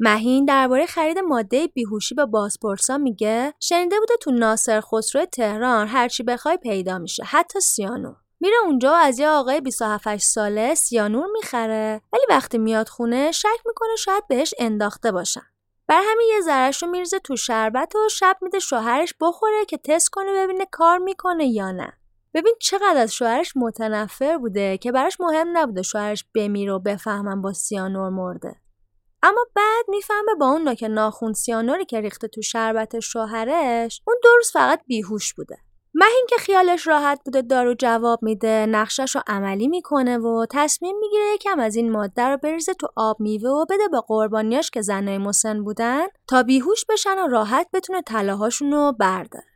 [0.00, 6.22] مهین درباره خرید ماده بیهوشی به بازپرسا میگه شنیده بوده تو ناصر خسرو تهران هرچی
[6.22, 12.00] بخوای پیدا میشه حتی سیانور میره اونجا و از یه آقای 27 ساله سیانور می‌خره.
[12.12, 15.55] ولی وقتی میاد خونه شک می‌کنه شاید بهش انداخته باشن.
[15.88, 20.32] بر همین یه رو میرزه تو شربت و شب میده شوهرش بخوره که تست کنه
[20.32, 21.92] ببینه کار می‌کنه یا نه.
[22.34, 27.52] ببین چقدر از شوهرش متنفر بوده که براش مهم نبوده شوهرش بمیره و بفهمن با
[27.52, 28.56] سیانور مرده.
[29.22, 34.50] اما بعد می‌فهمه با اون نوک ناخون سیانوری که ریخته تو شربت شوهرش اون روز
[34.52, 35.58] فقط بیهوش بوده.
[35.98, 41.24] مهین که خیالش راحت بوده دارو جواب میده نقشش رو عملی می‌کنه و تصمیم می‌گیره
[41.34, 45.18] یکم از این ماده رو بریزه تو آب میوه و بده به قربانیاش که زنای
[45.18, 49.55] مسن بودن تا بیهوش بشن و راحت بتونه طلاهاشون رو برداره.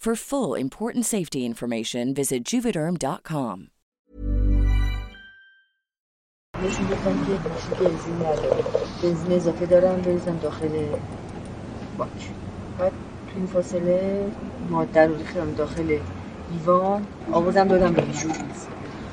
[0.00, 3.68] For full important safety information, visit juvederm.com.
[6.62, 7.32] بهشون گفتم که
[7.80, 8.64] بنزین نداره
[9.02, 10.68] بنزین اضافه دارم بریزم داخل
[11.98, 12.08] باک
[12.78, 14.30] بعد تو این فاصله
[14.70, 15.98] ماده رو ریختم داخل
[16.52, 18.32] لیوان آوازم دادم به ایشون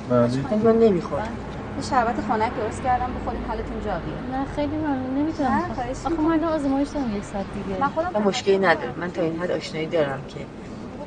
[0.10, 1.38] بله من نمی‌خورم
[1.78, 5.18] یه شربت خنک درست کردم بخوریم حالتون جا بیاد نه خیلی ممنون.
[5.18, 5.62] نمی‌تونم
[6.06, 7.80] آخه من آزمایش دارم یک ساعت دیگه.
[7.80, 9.00] من خودم مشکلی ندارم.
[9.00, 10.40] من تا این حد آشنایی دارم که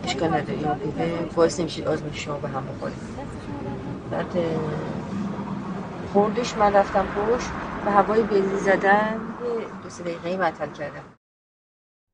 [0.05, 2.99] اشکال نداره یا بیبه باعث نمیشید آزمایش شما به هم بخوریم
[4.11, 4.37] بعد
[6.13, 7.51] خوردش من رفتم پشت
[7.87, 9.21] و هوای بنزین زدن
[9.83, 11.05] دو سه دقیقه معطل کردم.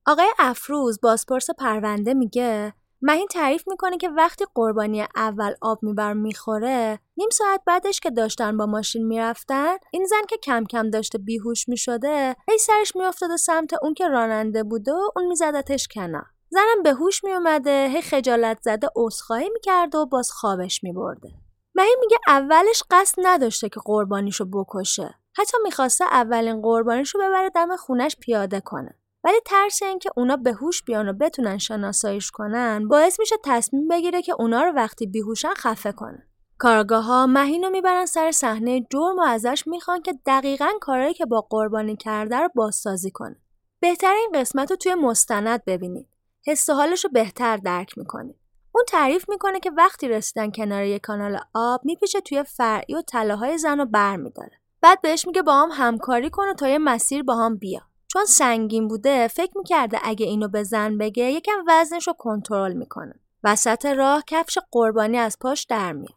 [0.06, 2.72] آقای افروز بازپرس پرونده میگه
[3.02, 8.56] مهین تعریف می‌کنه که وقتی قربانی اول آب میبر می‌خوره نیم ساعت بعدش که داشتن
[8.56, 13.70] با ماشین می‌رفتن این زن که کم کم داشته بیهوش می‌شده هی سرش میافتاده سمت
[13.82, 16.26] اون که راننده بوده و اون میزدتش کنار.
[16.50, 21.28] زنم به هوش میومده هی خجالت زده عذرخواهی می‌کرد و باز خوابش میبرده.
[21.74, 25.14] مهین میگه اولش قصد نداشته که قربانیشو بکشه.
[25.38, 28.98] حتی می‌خواسته اولین قربانیشو ببره دم خونش پیاده کنه.
[29.24, 34.22] ولی ترس اینکه اونا به هوش بیان و بتونن شناساییش کنن باعث میشه تصمیم بگیره
[34.22, 36.28] که اونا رو وقتی بیهوشن خفه کنه.
[36.58, 41.26] کارگاه ها مهین رو می‌برن سر صحنه جرم و ازش می‌خوان که دقیقا کارهایی که
[41.26, 43.36] با قربانی کرده رو بازسازی کنه.
[43.80, 46.15] بهترین قسمت رو توی مستند ببینید.
[46.46, 48.36] حس حالش رو بهتر درک می‌کنید
[48.72, 53.58] اون تعریف می‌کنه که وقتی رسیدن کنار یک کانال آب میپیچه توی فرعی و طلاهای
[53.58, 57.36] زن رو بر میداره بعد بهش میگه با هم همکاری کنه تا یه مسیر با
[57.36, 62.12] هم بیا چون سنگین بوده فکر می‌کرده اگه اینو به زن بگه یکم وزنش رو
[62.18, 66.14] کنترل می‌کنه وسط راه کفش قربانی از پاش در میاد.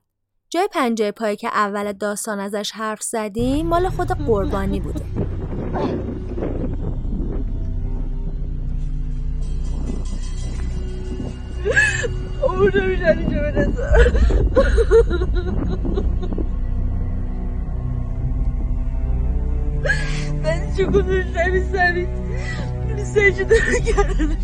[0.50, 5.19] جای پنجه پایی که اول داستان ازش حرف زدیم مال خود قربانی بوده.
[12.44, 13.90] عمر نمیشن اینجا برسه
[20.44, 22.08] من چه گذاشتم سری
[23.04, 24.38] سجده کردنش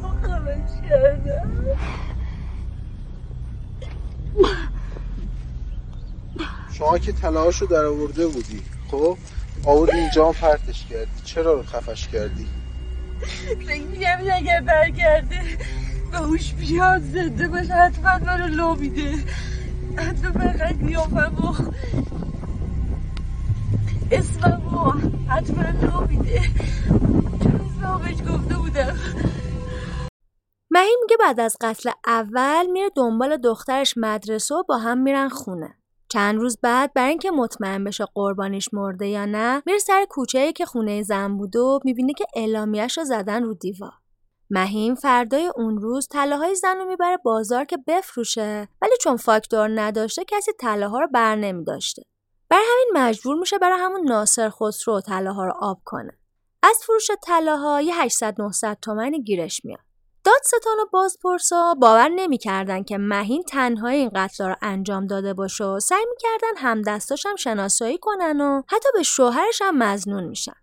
[0.00, 1.78] خواهش کردم
[6.72, 9.18] شما که طلاهاشو در آورده بودی خب
[9.64, 12.46] آوردی اینجا پرتش کردی چرا خفش کردی
[13.66, 15.40] فکر میگم اگر برگرده
[16.10, 19.14] به هوش بیاد زنده باشه حتما منو لو میده
[19.96, 21.54] حتی فقط قیافم و
[24.10, 24.92] اسمم و
[25.28, 26.40] حتما لو میده
[27.42, 28.96] چون گفته بودم
[30.70, 35.74] مهی میگه بعد از قتل اول میره دنبال دخترش مدرسه و با هم میرن خونه.
[36.08, 40.66] چند روز بعد برای اینکه مطمئن بشه قربانیش مرده یا نه میره سر کوچه که
[40.66, 43.99] خونه زن بود و می‌بینه که اعلامیهش رو زدن رو دیوار.
[44.50, 50.24] مهین فردای اون روز طلاهای زن رو می‌بره بازار که بفروشه ولی چون فاکتور نداشته
[50.24, 52.02] کسی طلاها رو بر نمی داشته.
[52.48, 56.18] برای همین مجبور میشه برای همون ناصر خسرو طلاها رو آب کنه.
[56.62, 59.80] از فروش طلاها یه 800 900 تومنی گیرش میاد.
[60.24, 65.80] دادستان و بازپرسا باور نمی‌کردن که مهین تنهایی این قتل رو انجام داده باشه و
[65.80, 70.59] سعی می‌کردن همدستاش هم شناسایی کنن و حتی به شوهرش هم مزنون میشن.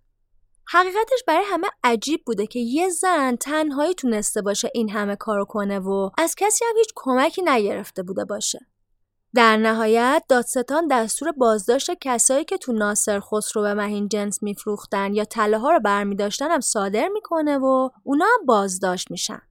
[0.70, 5.80] حقیقتش برای همه عجیب بوده که یه زن تنهایی تونسته باشه این همه کارو کنه
[5.80, 8.60] و از کسی هم هیچ کمکی نگرفته بوده باشه.
[9.36, 15.26] در نهایت دادستان دستور بازداشت کسایی که تو ناصر خسرو به مهین جنس میفروختن یا
[15.26, 19.42] طلاها رو برمیداشتن هم صادر می‌کنه و اونا هم بازداشت میشن.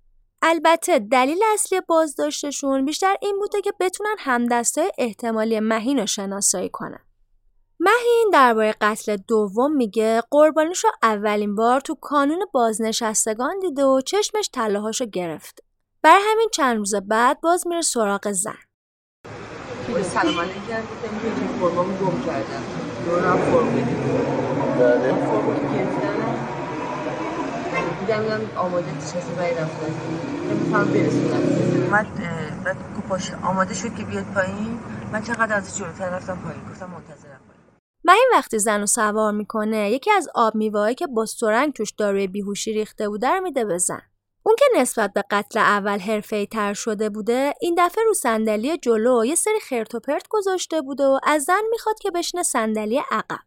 [0.43, 7.05] البته دلیل اصلی بازداشتشون بیشتر این بوده که بتونن همدستای احتمالی مهین رو شناسایی کنن.
[7.81, 14.51] مهین درباره قتل دوم میگه قربانیش رو اولین بار تو کانون بازنشستگان دیده و چشمش
[14.53, 15.62] طلاهاشو گرفته.
[16.03, 18.55] برای همین چند روز بعد باز میره سراغ زن.
[20.03, 20.53] سلام بله.
[28.01, 29.95] دیدم دیدم آماده نشسته برای رفتن.
[30.51, 31.43] نمیفهم برسونم.
[31.85, 32.07] اومد
[32.64, 34.79] بعد گفت باشه آماده شد که بیاد پایین.
[35.12, 36.62] من چقدر از جلوتر رفتم پایین.
[36.70, 37.26] گفتم منتظرم
[38.07, 41.92] پایین مهین وقتی زن رو سوار می‌کنه یکی از آب میوهایی که با سرنگ توش
[41.92, 44.02] داروی بیهوشی ریخته بوده رو میده به زن.
[44.42, 49.24] اون که نسبت به قتل اول حرفه‌ای تر شده بوده این دفعه رو صندلی جلو
[49.24, 53.38] یه سری خرت و پرت گذاشته بوده و از زن می‌خواد که بشینه صندلی عقب.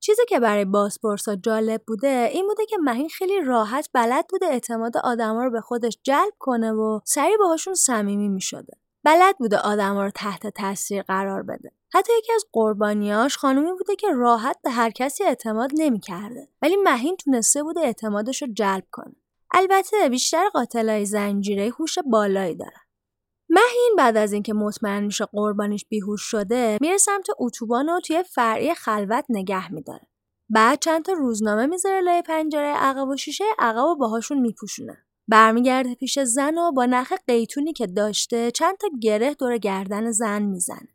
[0.00, 4.96] چیزی که برای بازپرسا جالب بوده این بوده که مهین خیلی راحت بلد بوده اعتماد
[4.96, 8.76] آدما رو به خودش جلب کنه و سریع باهاشون صمیمی می‌شده.
[9.04, 11.72] بلد بوده آدما رو تحت تاثیر قرار بده.
[11.94, 17.16] حتی یکی از قربانیاش خانومی بوده که راحت به هر کسی اعتماد نمی‌کرده ولی مهین
[17.16, 19.16] تونسته بوده اعتمادش رو جلب کنه
[19.54, 22.80] البته بیشتر قاتلای زنجیره هوش بالایی دارن.
[23.48, 28.74] مهین بعد از اینکه مطمئن میشه قربانیش بیهوش شده میره سمت اتوبان و توی فرعی
[28.74, 30.06] خلوت نگه میداره.
[30.50, 34.98] بعد چند تا روزنامه می‌ذاره لای پنجره عقب و شیشه عقب و باهاشون میپوشونه.
[35.28, 40.42] برمیگرده پیش زن و با نخ قیتونی که داشته چند تا گره دور گردن زن
[40.42, 40.88] می‌زنه.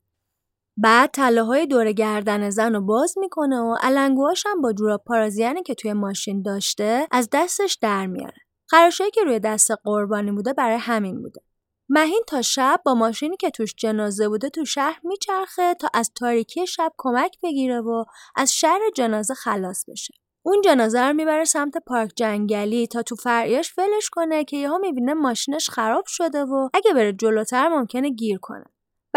[0.79, 5.75] بعد طلاهای دور گردن زن رو باز می‌کنه و علنگوهاش هم با جوراب پارازیانی که
[5.75, 8.37] توی ماشین داشته از دستش در میاره.
[8.69, 11.41] خراشایی که روی دست قربانی بوده برای همین بوده.
[11.89, 16.67] مهین تا شب با ماشینی که توش جنازه بوده تو شهر میچرخه تا از تاریکی
[16.67, 18.03] شب کمک بگیره و
[18.35, 20.13] از شهر جنازه خلاص بشه.
[20.45, 25.13] اون جنازه رو می‌بره سمت پارک جنگلی تا تو فرعیش فلش کنه که یهو می‌بینه
[25.13, 28.65] ماشینش خراب شده و اگه بره جلوتر ممکنه گیر کنه.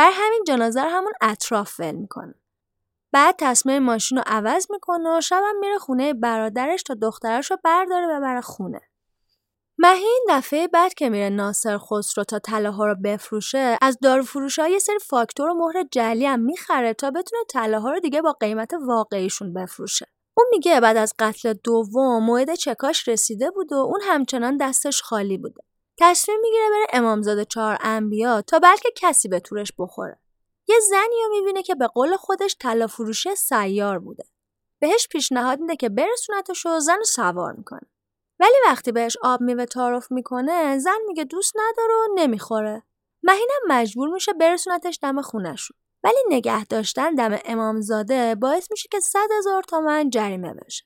[0.00, 2.34] بر همین جنازه رو همون اطراف ول می‌کنه.
[3.12, 8.06] بعد تصمیم ماشین رو عوض می‌کنه و شبم میره خونه برادرش تا دخترش رو برداره
[8.06, 8.80] ببره خونه.
[9.78, 14.78] مهین دفعه بعد که میره ناصر خسرو تا طلاها رو بفروشه از داروفروش ها یه
[14.78, 19.54] سری فاکتور و مهر جلی هم می‌خره تا بتونه طلاها رو دیگه با قیمت واقعیشون
[19.54, 25.02] بفروشه اون میگه بعد از قتل دوم موعد چکاش رسیده بود و اون همچنان دستش
[25.02, 25.62] خالی بوده
[26.00, 30.18] تصمیم می‌گیره بره امامزاده چهار انبیا تا بلکه کسی به تورش بخوره.
[30.68, 34.24] یه زنی رو می‌بینه که به قول خودش طلا فروشی سیار بوده.
[34.78, 37.90] بهش پیشنهاد میده که برسونتش و زن رو سوار می‌کنه.
[38.40, 42.82] ولی وقتی بهش آب میوه تعارف می‌کنه زن میگه دوست نداره و نمی‌خوره.
[43.22, 49.28] مهینم مجبور میشه برسونتش دم خونشون ولی نگه داشتن دم امامزاده باعث میشه که صد
[49.38, 50.84] هزار تومن جریمه بشه.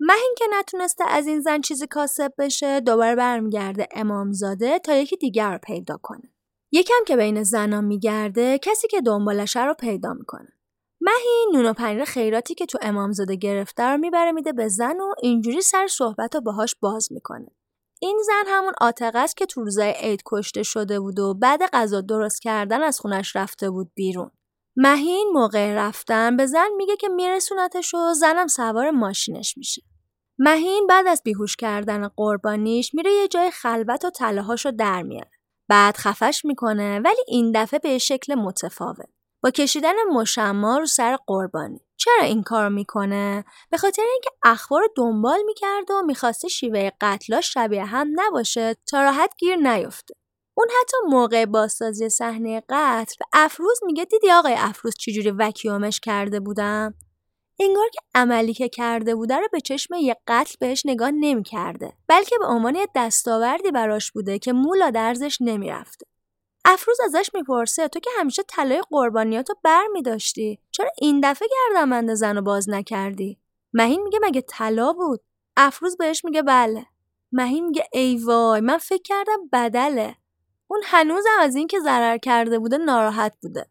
[0.00, 5.52] مهین که نتونسته از این زن چیزی کاسب بشه دوباره برمیگرده امامزاده تا یکی دیگر
[5.52, 6.32] رو پیدا کنه
[6.72, 10.48] یکم که بین زنا میگرده کسی که دنبالشه رو پیدا می‌کنه.
[11.00, 15.14] مهین نون و پنیر خیراتی که تو امامزاده گرفته رو می‌بره میده به زن و
[15.22, 17.46] اینجوری سر صحبت رو باهاش باز می‌کنه.
[18.00, 22.00] این زن همون آتقه است که تو روزای عید کشته شده بود و بعد غذا
[22.00, 24.30] درست کردن از خونش رفته بود بیرون.
[24.80, 29.82] مهین موقع رفتن به زن میگه که میرسونتش و زنم سوار ماشینش میشه.
[30.38, 35.30] مهین بعد از بیهوش کردن قربانیش میره یه جای خلوت و تلهاشو در میاره.
[35.68, 39.08] بعد خفش می‌کنه ولی این دفعه به شکل متفاوت.
[39.42, 41.80] با کشیدن مشما رو سر قربانی.
[41.96, 47.52] چرا این کار می‌کنه؟ به خاطر اینکه اخبار رو دنبال می‌کرده و می‌خواسته شیوه قتلاش
[47.54, 50.14] شبیه هم نباشه تا راحت گیر نیفته.
[50.58, 56.40] اون حتی موقع بازسازی صحنه قتل به افروز میگه دیدی آقای افروز چجوری وکیومش کرده
[56.40, 56.94] بودم؟
[57.60, 62.36] انگار که عملی که کرده بوده رو به چشم یه قتل بهش نگاه نمی‌کرده بلکه
[62.38, 66.06] به عنوان یه دستاوردی براش بوده که مولا درزش نمی‌رفته.
[66.64, 72.40] افروز ازش می‌پرسه تو که همیشه طلای قربانیاتو بر میداشتی چرا این دفعه گردنبند زن
[72.40, 73.38] باز نکردی؟
[73.72, 75.20] مهین میگه مگه طلا بود؟
[75.56, 76.86] افروز بهش میگه بله.
[77.32, 80.16] مهین میگه ای وای من فکر کردم بدله.
[80.70, 83.66] اون هنوزم از اینکه ضرر کرده بوده ناراحت بوده.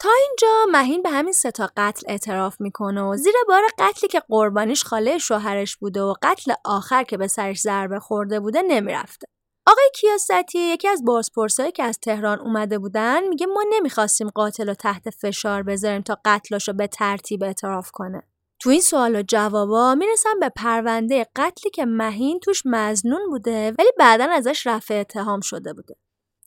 [0.00, 4.20] تا اینجا مهین به همین سه تا قتل اعتراف می‌کنه و زیر بار قتلی که
[4.28, 9.26] قربانیش خاله شوهرش بوده و قتل آخر که به سرش ضربه خورده بوده نمی‌رفته.
[9.66, 14.74] آقای کیاستی یکی از بازپرسایی که از تهران اومده بودن میگه ما نمی‌خواستیم قاتل رو
[14.74, 18.22] تحت فشار بذاریم تا قتلش رو به ترتیب اعتراف کنه.
[18.60, 23.92] تو این سوال و جوابا می‌رسم به پرونده قتلی که مهین توش مزنون بوده ولی
[23.98, 25.96] بعدا ازش رفع اتهام شده بوده.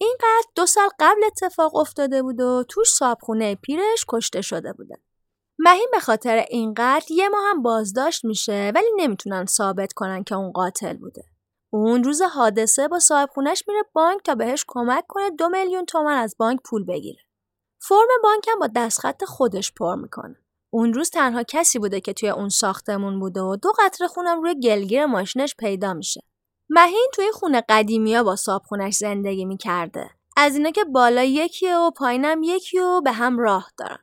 [0.02, 4.96] این قتل دو سال قبل اتفاق افتاده بود و توش صابخونه پیرش کشته شده بوده.
[5.60, 10.36] مهین به خاطر این قتل یه ماه هم بازداشت میشه ولی نمی‌تونن ثابت کنن که
[10.36, 11.24] اون قاتل بوده.
[11.74, 16.18] اون روز حادثه با صاحب خونش میره بانک تا بهش کمک کنه دو میلیون تومن
[16.18, 17.20] از بانک پول بگیره.
[17.82, 20.36] فرم بانک هم با دستخط خودش پر می‌کنه.
[20.74, 24.60] اون روز تنها کسی بوده که توی اون ساختمون بوده و دو قطره خونم روی
[24.60, 26.22] گلگیر ماشینش پیدا میشه.
[26.70, 30.10] مهین توی خونه قدیمیا با صابخونش زندگی می‌کرده.
[30.38, 33.98] از اینا که بالا یکیه و پایینم یکی و به هم راه دارن.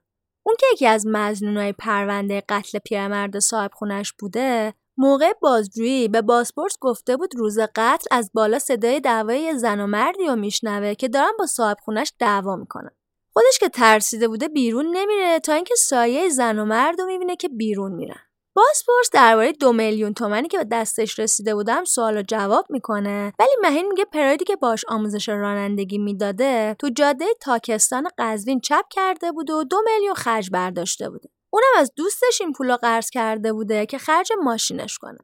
[0.46, 6.76] اون که یکی از مزنونای پرونده قتل پیرمرد صاحب خونش بوده موقع بازجویی به بازپرس
[6.80, 11.32] گفته بود روز قتل از بالا صدای دعوای زن و مردی رو میشنوه که دارن
[11.38, 12.90] با صاحب خونش دعوا می‌کنن.
[13.32, 17.48] خودش که ترسیده بوده بیرون نمیره تا اینکه سایه زن و مرد رو می‌بینه که
[17.48, 18.25] بیرون میرن.
[18.56, 23.32] بازپرس درباره دو میلیون تومنی که به دستش رسیده بودم سوال و جواب می‌کنه.
[23.38, 29.32] ولی مهین میگه پرایدی که باش آموزش رانندگی می‌داده تو جاده تاکستان قزوین چپ کرده
[29.32, 31.28] بود و دو میلیون خرج برداشته بوده.
[31.50, 35.18] اونم از دوستش این پولا قرض کرده بوده که خرج ماشینش کنه.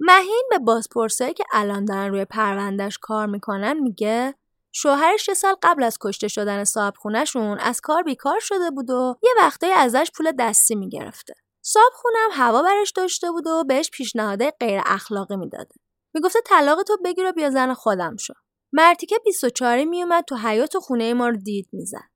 [0.00, 4.34] مهین به بازپرسایی که الان دارن روی پروندهش کار می‌کنن میگه
[4.72, 9.16] شوهرش یه سال قبل از کشته شدن صاحب خونشون از کار بیکار شده بود و
[9.22, 11.34] یه وقتایی ازش پول دستی می‌گرفته.
[11.72, 15.74] صاحب خونم هوا برش داشته بود و بهش پیشنهاده غیر اخلاقی می‌داده.
[16.14, 18.34] می‌گفته طلاق تو بگیر و بیا زن خودم شو.
[18.72, 22.10] مرتی که 24 میومد تو حیات خونه ما رو دید می‌زد.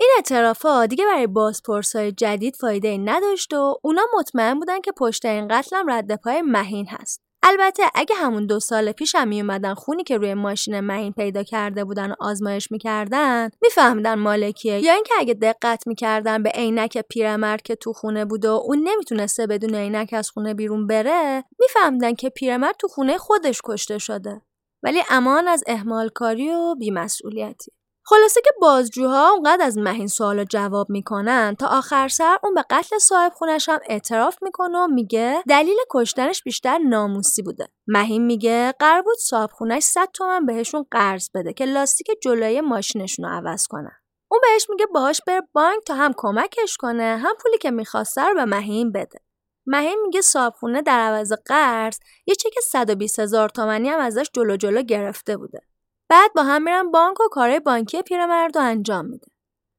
[0.00, 5.24] این اعترافات دیگه برای بازپرسای جدید فایده ای نداشت و اونا مطمئن بودن که پشت
[5.24, 7.25] این قتلم رد پای مهین هست.
[7.48, 11.84] البته اگه همون دو سال پیش هم میومدن خونی که روی ماشین مهین پیدا کرده
[11.84, 14.80] بودن و آزمایش می‌کردن میفهمیدن مالکیه.
[14.80, 19.46] یا اینکه اگه دقت می‌کردن به عینک پیرمرد که تو خونه بوده و اون نمی‌تونسته
[19.46, 24.42] بدون عینک از خونه بیرون بره میفهمیدن که پیرمرد تو خونه خودش کشته شده.
[24.82, 27.72] ولی امان از اهمال کاری و بیمسئولیتی.
[28.08, 32.98] خلاصه که بازجوها اونقدر از مهین سوال جواب می‌کنن تا آخر سر اون به قتل
[32.98, 37.68] صاحب خونش هم اعتراف می‌کنه و میگه دلیل کشتنش بیشتر ناموسی بوده.
[37.86, 43.24] مهین میگه قرار بود صاحب خونش 100 تومن بهشون قرض بده که لاستیک جلوی ماشینشون
[43.24, 43.96] رو عوض کنن.
[44.30, 48.34] اون بهش میگه باهاش بره بانک تا هم کمکش کنه هم پولی که می‌خواسته رو
[48.34, 49.20] به مهین بده.
[49.66, 54.82] مهین میگه صابخونه در عوض قرض یه چک 120 هزار تومنی هم ازش جلو جلو
[54.82, 55.60] گرفته بوده.
[56.08, 59.26] بعد با هم میرن بانک و کارهای بانکی پیرمرد رو انجام میده.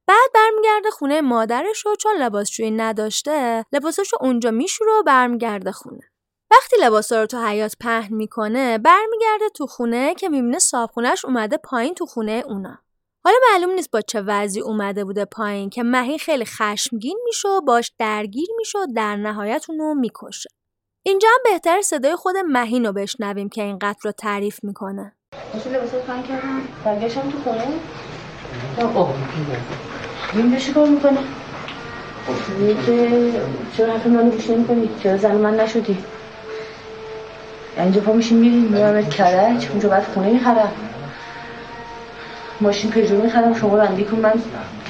[0.06, 6.10] بعد برمیگرده خونه مادرش و چون لباسشویی نداشته لباساشو اونجا میشوره و برمیگرده خونه.
[6.50, 11.94] وقتی لباسا رو تو حیات پهن می‌کنه برمیگرده تو خونه که می‌بینه صابخونهش اومده پایین
[11.94, 12.78] تو خونه اونا.
[13.24, 17.60] حالا معلوم نیست با چه وضعی اومده بوده پایین که مهین خیلی خشمگین میشه و
[17.60, 20.50] باش درگیر میشه و در نهایت اونو می‌کشه.
[21.02, 25.17] اینجا هم بهتر صدای خود مهین رو بشنویم که این قتل رو تعریف می‌کنه.
[25.32, 27.64] اصول لباسات پنگ کردم برگشتم تو خونه
[28.96, 29.14] اوه
[30.34, 31.18] این چی کار می‌کنه
[32.86, 33.08] که
[33.76, 35.98] چرا حرف منو گوش نمی‌کنی چرا زن من نشدی
[37.76, 40.72] اینجا پا میشیم میریم میرم کرج اونجا بعد خونه می‌خرم
[42.60, 44.32] ماشین پژو می‌خرم شما رانندگی کن من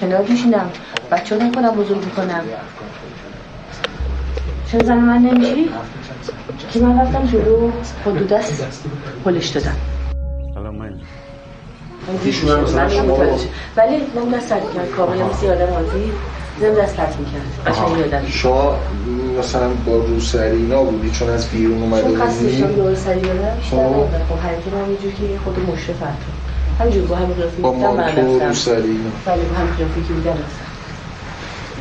[0.01, 0.71] کنار میشینم
[1.11, 2.45] بچه ها نکنم بزرگ می‌کنم
[4.73, 5.71] چرا زن من نمیشی؟
[6.73, 7.71] که من رفتم جلو
[8.05, 8.89] خود دو دست
[9.25, 9.77] پلش دادم
[10.59, 10.93] حالا من
[12.25, 13.19] ایشون مثلا شما
[13.77, 16.13] ولی من دست کرد کاملا مثل آدم عادی
[16.61, 18.77] زم دست ترک می‌کرد قشنگ یادم شما
[19.39, 23.57] مثلا با روسری اینا بودی چون از بیرون اومده چون بودی؟ شدم دور سری بدم
[23.57, 23.83] بیشتر خب.
[23.83, 27.71] نبودم خب حرکت من یه جور که خود مشرف تو همینجور با همین قیافه با
[27.71, 29.11] بودم من مانتو روسری اینا.
[29.27, 30.69] ولی با همین قیافه که بودم رفتم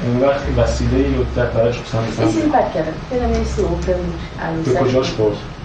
[0.05, 2.91] اون وقت وسیله رو در براش مثلا مثلا بد کردم.
[3.11, 4.79] دلم یه سی اوپن بود به.
[4.79, 5.56] کجاش برد؟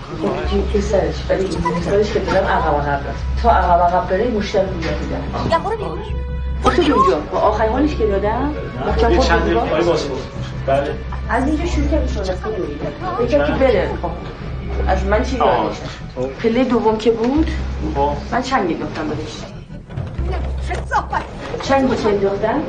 [0.73, 1.49] تو سرش ولی
[1.85, 5.21] سرش که دادم عقب عقب رفت تا عقب عقب بره مشتر بود دیدم
[6.65, 8.55] افتاد اونجا با آخرین حالش که دادم
[9.11, 9.99] یه خود دیوار.
[10.67, 10.95] بله
[11.29, 12.07] از اینجا شروع کردم
[12.57, 14.11] دویدم یکم که بره خب
[14.89, 15.37] از من چی.
[15.37, 15.77] یادش
[16.43, 17.51] پله دوم که بود
[17.95, 19.43] خب من چنگ انداختم بهش
[21.63, 22.63] چنگ که انداختم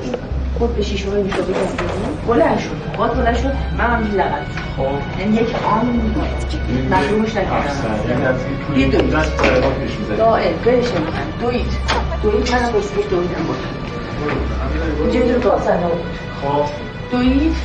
[0.60, 2.26] خود به شیشه های میشه بگم.
[2.28, 2.98] بلند شد.
[2.98, 3.52] باد بلند شد.
[3.78, 4.48] من هم لغت
[4.78, 5.20] خب.
[5.20, 6.14] یعنی یک آن
[6.90, 8.36] محرومش نکردم
[8.76, 9.14] یه دوید.
[10.18, 10.54] دائم.
[10.66, 11.66] برش نمی‌کنم دوید
[12.24, 13.58] دوید منم با سبیل دویدم بود.
[15.02, 16.02] اینجا یه گاز زنه بود
[16.42, 16.66] خب.
[17.12, 17.56] دوید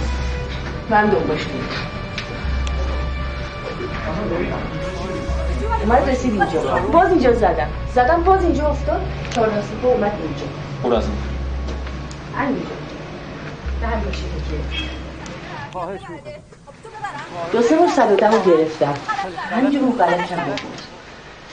[0.91, 1.65] من دنباش بود
[5.85, 6.61] اومد رسید اینجا.
[6.93, 7.69] باز اینجا زدم.
[7.95, 9.01] زدم باز اینجا افتاد.
[9.31, 10.45] چهار نصفه اومد اینجا.
[10.83, 10.93] اون
[17.53, 18.95] دو سه بار صدادم رو گرفتم
[19.51, 20.83] همینجا رو قلم کم بخورد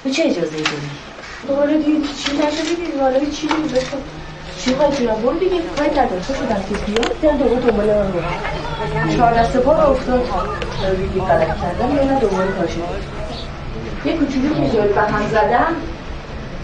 [0.03, 0.89] به چه اجازه داری؟
[1.47, 3.99] دوباره دیگه چی نشده دیگه حالا چی دیگه بخور
[4.59, 8.13] چی خواهی جونم برو دیگه کاری نداره تو شدم که بیاد دیدم دوباره دنبال من
[8.13, 8.21] رو
[9.17, 10.21] چهار دسته پا رو افتاد
[10.97, 12.83] دیگه غلط کردم یا نه دوباره پاشید
[14.05, 15.75] یه کوچولو که به هم زدم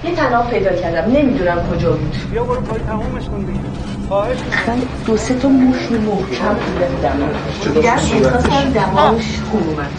[0.04, 1.12] یه تناب پیدا کردم.
[1.12, 2.16] نمی‌دونم کجا بود.
[2.32, 3.60] بیا برو پای تمومش کن دیگه.
[4.08, 4.38] خواهش
[4.68, 7.14] من دو سه تا موش محکم بوده بودم
[7.74, 9.90] دیگه صورتش؟ احساسم دماغش خوب اومد.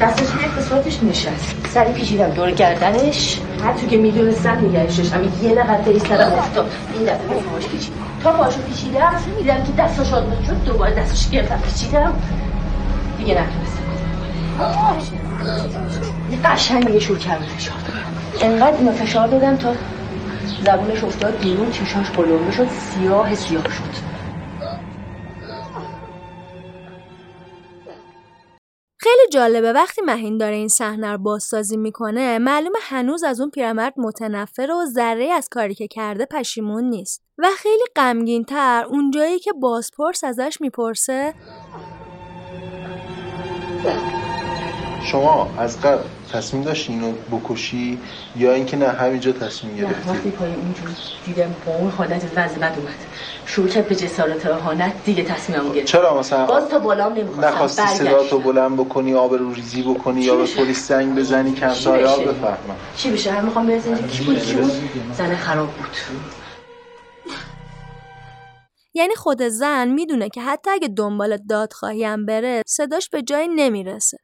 [0.00, 1.54] دستش یک قسمتش نشست.
[1.74, 2.30] سری پیچیدم.
[2.30, 6.70] دور گردنش حتی که می‌دونستم نگهش داشتم یه لغت ایستادم افتاد.
[6.94, 7.92] این دفعه به پاش پیچید
[8.24, 10.64] تا پاشو پیچیدم دیدم که دستش آزاد شد.
[10.64, 11.58] دوباره دستش گرفتم.
[11.58, 12.12] پیچیدم.
[13.18, 13.76] دیگه نتونستم.
[16.30, 17.74] یه قشنگ دیگه شروع کردم فشار
[18.42, 19.74] انقدر اینو فشار دادم تا
[20.64, 24.16] زبونش افتاد بیرون چشاش قلمبه شد سیاه سیاه شد.
[28.98, 33.94] خیلی جالبه وقتی مهین داره این صحنه رو بازسازی می‌کنه معلومه هنوز از اون پیرمرد
[33.96, 37.22] متنفر و ذره از کاری که کرده پشیمون نیست.
[37.38, 41.34] و خیلی غمگین تر اونجایی که بازپرس ازش می‌پرسه
[45.06, 46.02] شما از قبل
[46.32, 47.98] تصمیم داشتی اینو بکشی
[48.36, 50.90] یا اینکه نه همینجا تصمیم نه وقتی گرفتی پای اونجور
[51.26, 52.94] دیدم با اون حالت وضع بد اومد.
[53.46, 55.86] شروع کرد به جسارت و اهانت دیگه تصمیمم گرفت.
[55.86, 57.98] چرا مثلا باز تا بالام نمی‌خواستم نخواستی برگشت.
[57.98, 62.56] صداتو بلند بکنی آبرو ریزی بکنی یا به؟ پلیس زنگ بزنی آب بشه؟ بفهمم.
[62.96, 64.72] چی بشه هم می‌خوام برسیم اینجا کی بود کی بود؟
[65.18, 65.86] زن خراب بود.
[68.94, 74.18] یعنی خود زن می‌دونه که حتی اگه دنبال دادخواهی هم بره صداش به جایی نمی‌رسه.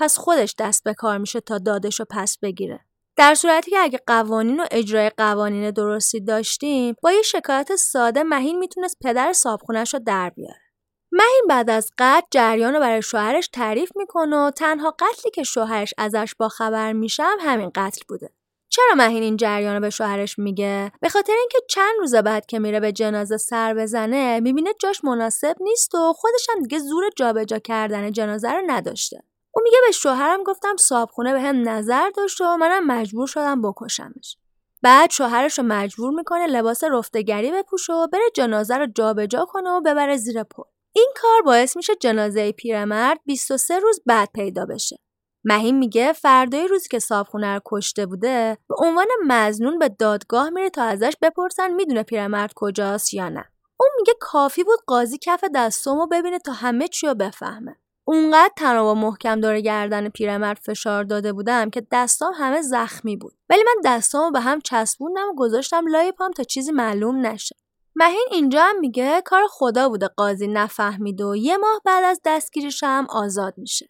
[0.00, 2.80] پس خودش دست به کار میشه تا دادش رو پس بگیره.
[3.16, 8.58] در صورتی که اگه قوانین و اجرای قوانین درستی داشتیم با یه شکایت ساده مهین
[8.58, 10.60] می‌تونست پدر صابخونش رو در بیاره.
[11.12, 15.94] مهین بعد از قتل جریان رو برای شوهرش تعریف می‌کنه و تنها قتلی که شوهرش
[15.98, 18.30] ازش با خبر میشه هم همین قتل بوده.
[18.70, 22.58] چرا مهین این جریان رو به شوهرش میگه؟ به خاطر اینکه چند روز بعد که
[22.58, 27.58] میره به جنازه سر بزنه می‌بینه جاش مناسب نیست و خودش هم دیگه زور جابجا
[27.58, 29.22] کردن جنازه رو نداشته.
[29.58, 34.36] اون میگه به شوهرم گفتم صابخونه به هم نظر داشت و منم مجبور شدم بکشمش.
[34.82, 39.80] بعد شوهرش رو مجبور می‌کنه لباس رفتگری بپوشه و بره جنازه رو جابجا کنه و
[39.80, 40.62] ببره زیر پل.
[40.92, 44.96] این کار باعث میشه جنازه پیرمرد 23 روز بعد پیدا بشه.
[45.44, 50.70] مهین میگه فردای روزی که صابخونه رو کشته بوده به عنوان مزنون به دادگاه میره
[50.70, 53.44] تا ازش بپرسن می‌دونه پیرمرد کجاست یا نه.
[53.80, 57.76] اون میگه کافی بود قاضی کف دستامو ببینه تا همه چی رو بفهمه.
[58.10, 63.34] اونقدر تناب و محکم داره گردن پیرمرد فشار داده بودم که دستام همه زخمی بود.
[63.50, 67.56] ولی من دستامو به هم چسبوندم و گذاشتم لای پام تا چیزی معلوم نشه.
[67.96, 72.84] مهین اینجا هم میگه کار خدا بوده قاضی نفهمید و یه ماه بعد از دستگیریش
[72.84, 73.88] هم آزاد میشه.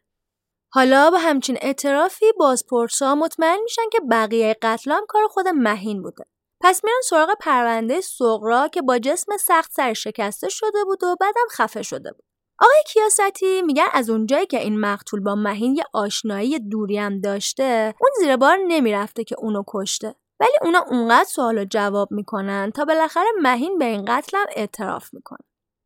[0.72, 6.24] حالا با همچین اعترافی بازپرسا مطمئن میشن که بقیه قتل هم کار خود مهین بوده.
[6.60, 11.46] پس میرن سراغ پرونده سغرا که با جسم سخت سر شکسته شده بود و بعدم
[11.50, 12.28] خفه شده بود.
[12.61, 17.94] آقای کیاستی میگن از اونجایی که این مقتول با مهین یه آشنایی دوری هم داشته
[18.00, 20.14] اون زیر بار نمی‌رفته که اونو کشته.
[20.40, 25.14] ولی اونا اونقدر سوال و جواب می‌کنن تا بالاخره مهین به این قتل هم اعتراف
[25.14, 25.38] می‌کنه.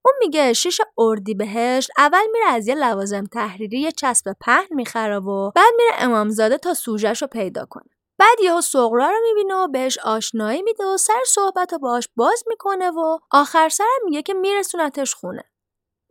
[0.05, 5.19] اون میگه شش اردی بهشت اول میره از یه لوازم تحریری یه چسب پهن می‌خره
[5.19, 7.91] و بعد میره امامزاده تا سوژش رو پیدا کنه.
[8.19, 12.45] بعد یهو سغرا رو می‌بینه و بهش آشنایی میده و سر صحبت رو باهاش باز
[12.47, 15.52] می‌کنه و آخر سرم میگه که میرسونتش خونه.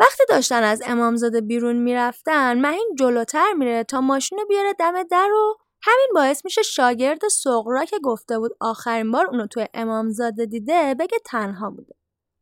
[0.01, 5.31] وقتی داشتن از امامزاده بیرون می‌رفتن مهین جلوتر میره تا ماشین رو بیاره دم در
[5.31, 10.95] و همین باعث میشه شاگرد سغرا که گفته بود آخرین بار اونو توی امامزاده دیده
[10.99, 11.95] بگه تنها بوده.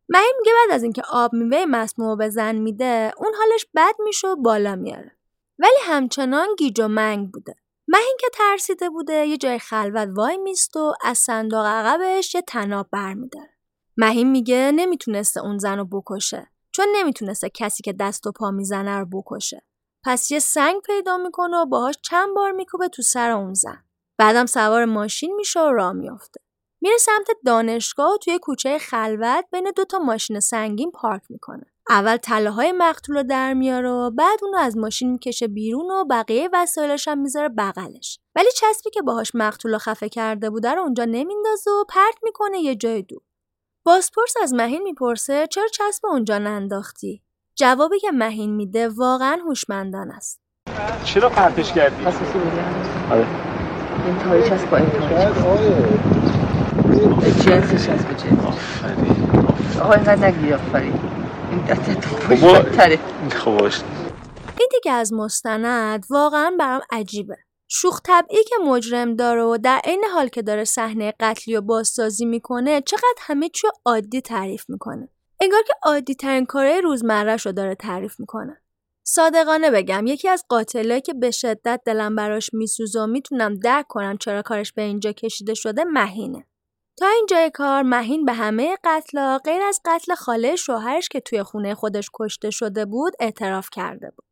[0.10, 4.28] مهین میگه بعد از اینکه آب میوه مسموع به زن میده اون حالش بد میشه
[4.28, 5.12] و بالا میاره.
[5.60, 7.56] ولی همچنان گیج و منگ بوده.
[7.88, 12.88] مهین که ترسیده بوده یه جای خلوت وای میست و از صندوق عقبش یه تناب
[12.92, 13.50] برمیداره.
[13.98, 19.00] مهین میگه نمی‌تونسته اون زن رو بکشه چون نمی‌تونسته کسی که دست و پا می‌زنه
[19.00, 19.62] رو بکشه.
[20.06, 23.84] پس یه سنگ پیدا می‌کنه و باهاش چند بار میکوبه تو سر اون زن.
[24.18, 26.42] بعدم سوار ماشین میشه و راه میافته.
[26.82, 31.66] میره سمت دانشگاه و توی کوچه خلوت بین دو تا ماشین سنگین پارک می‌کنه.
[31.90, 36.06] اول تله های مقتول رو در میاره و بعد اونو از ماشین می‌کشه بیرون و
[36.06, 38.20] بقیه وسایلش هم می‌ذاره بغلش.
[38.36, 42.76] ولی چسبی که باهاش مقتول خفه کرده بوده رو اونجا نمیندازه و پرت می‌کنه یه
[42.76, 43.22] جای دور.
[43.84, 47.22] بازپرس از مهین می‌پرسه چرا چسب اونجا ننداختی؟
[47.56, 50.42] جوابی که مهین میده واقعا هوشمندان است.
[51.04, 52.12] چرا پرتش کردی؟ بودی
[53.12, 53.28] آره
[54.06, 55.06] این تایچ هست با این تایچ
[57.36, 60.94] جنسش هست به جنس آقا اینقدر نگیر آفرین
[61.52, 63.82] این خب باش
[64.60, 67.38] این دیگه از مستند واقعا برام عجیبه.
[67.72, 72.26] شوخ طبعی که مجرم داره و در عین حال که داره صحنه قتلی و بازسازی
[72.26, 75.10] می‌کنه چقدر همه چی عادی تعریف می‌کنه.
[75.42, 78.62] انگار که عادی ترین کارهای روزمرهش رو داره تعریف می‌کنه.
[79.04, 84.18] صادقانه بگم یکی از قاتلایی که به شدت دلم براش میسوزه و می‌تونم درک کنم
[84.18, 86.46] چرا کارش به اینجا کشیده شده مهینه.
[86.98, 91.76] تا اینجای کار مهین به همه قتلا غیر از قتل خاله شوهرش که توی خونه
[91.76, 94.29] خودش کشته شده بود اعتراف کرده بود.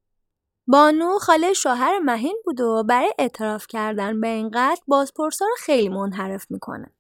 [0.69, 5.89] بانو خاله شوهر مهین بود و برای اعتراف کردن به این قتل بازپرسا رو خیلی
[5.89, 6.93] منحرف می‌کنه.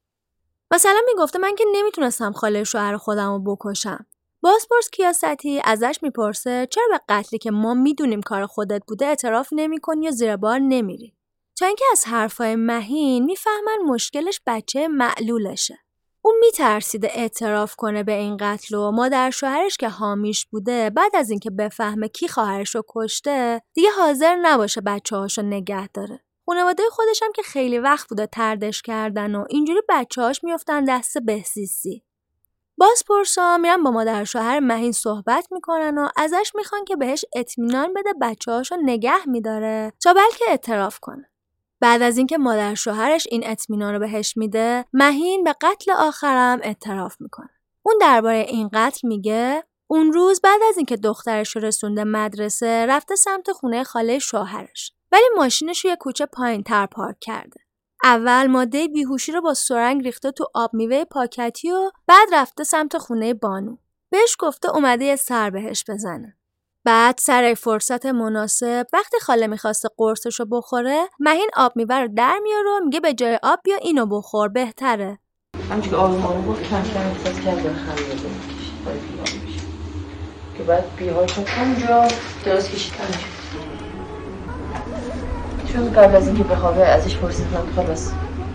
[0.71, 4.05] مثلا می‌گفته من که نمی‌تونستم خاله شوهر خودم رو بکشم.
[4.41, 10.07] بازپرس کیاستی ازش می‌پرسه چرا به قتلی که ما می‌دونیم کار خودت بوده اعتراف نمی‌کنی
[10.07, 11.13] و زیر بار نمیری.
[11.59, 15.79] تا اینکه از حرفای مهین می‌فهمن مشکلش بچه معلولشه.
[16.27, 21.29] اون میترسیده اعتراف کنه به این قتل و مادر شوهرش که حامیش بوده بعد از
[21.29, 26.19] اینکه بفهمه کی خواهرش رو کشته دیگه حاضر نباشه بچه هاشو نگه داره.
[26.45, 31.17] خانواده خودش هم که خیلی وقت بوده تردش کردن و اینجوری بچه هاش میفتن دست
[31.17, 32.03] بهسیسی.
[32.77, 37.93] باز پرسا میرن با مادر شوهر مهین صحبت می‌کنن و ازش می‌خوان که بهش اطمینان
[37.93, 41.29] بده بچه هاشو نگه میداره تا بلکه اعتراف کنه.
[41.79, 47.15] بعد از اینکه مادر شوهرش این اطمینان رو بهش میده مهین به قتل آخرم اعتراف
[47.19, 47.49] می‌کنه.
[47.83, 53.15] اون درباره این قتل میگه اون روز بعد از اینکه دخترش رو رسونده مدرسه رفته
[53.15, 54.93] سمت خونه خاله شوهرش.
[55.11, 57.59] ولی ماشینش رو یه کوچه پایین تر پارک کرده.
[58.03, 62.97] اول ماده بیهوشی رو با سرنگ ریخته تو آب میوه پاکتی و بعد رفته سمت
[62.97, 63.77] خونه بانو.
[64.09, 66.36] بهش گفته اومده یه سر بهش بزنه.
[66.87, 72.69] بعد سر فرصت مناسب وقتی خاله می‌خواسته قرصشو بخوره مهین آب میوه رو در میاره
[72.69, 75.19] و میگه به جای آب بیا اینو بخور بهتره.
[75.71, 77.75] همچون که آروم آروم گفت کم کم احساس کرد داره
[79.45, 79.61] میشه
[80.57, 81.47] که بعد بیهای شد.
[81.47, 82.07] همونجا
[82.45, 82.93] درست کشید.
[82.93, 83.19] همونجا
[85.73, 88.11] چون قبل از اینکه بخوابه ازش پرسیدم خلاص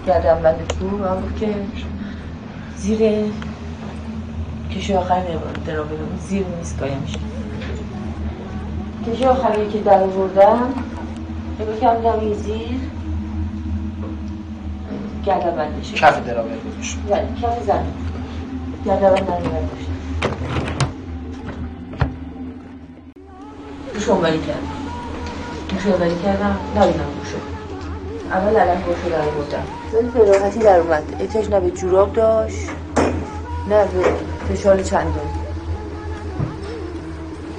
[0.07, 1.55] گردم بنده کو و هم گفت که
[2.76, 3.33] زیر
[4.70, 5.22] کشو آخر
[5.66, 5.97] درابه
[6.28, 7.18] زیر میز میشه
[9.07, 10.75] کشی آخری که در آوردم؟
[11.61, 12.81] نگاه کردم یه زیر
[15.27, 16.99] گردن بندی شد کف درابر گذاشت.
[17.11, 17.85] بله کف زن
[18.87, 19.89] گردن بند نمیبر داشت
[23.95, 24.59] روش اونوری کردم.
[25.71, 27.39] روش اونوری کردم نبینم روشو
[28.31, 29.65] اول علم روشو در آوردم.
[29.93, 31.03] ولی به راحتی در اومد.
[31.21, 32.69] احتیاج نه به جوراب داشت
[33.69, 34.05] نه به
[34.55, 35.41] فشار چندان.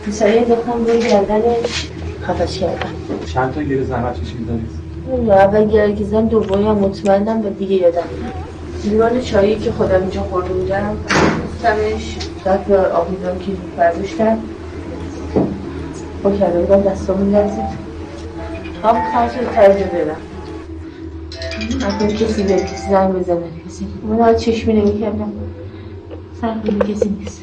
[0.08, 1.89] پسری انداختم روی گردنش
[2.22, 2.89] خفش کردم
[3.34, 4.84] چند تا گیر زحمت کشید دارید؟
[5.32, 8.04] اول گره که زن دومی هم مطمئنم و دیگه یادم
[8.84, 10.97] لیوان چایی که خودم اینجا خورده بودم
[11.45, 14.38] گفتمش بعد به آبیدان که برداشتم
[16.24, 17.64] با کرده بودم دستامون لرزید
[18.84, 20.18] هم خواهش رو ترجمه برم
[21.88, 23.88] نکنه کسی به کسی زنگ بزنه کسی.
[24.10, 25.32] من ها چشمی نمی کردم.
[26.41, 26.56] سر
[26.93, 27.43] کسی نیست.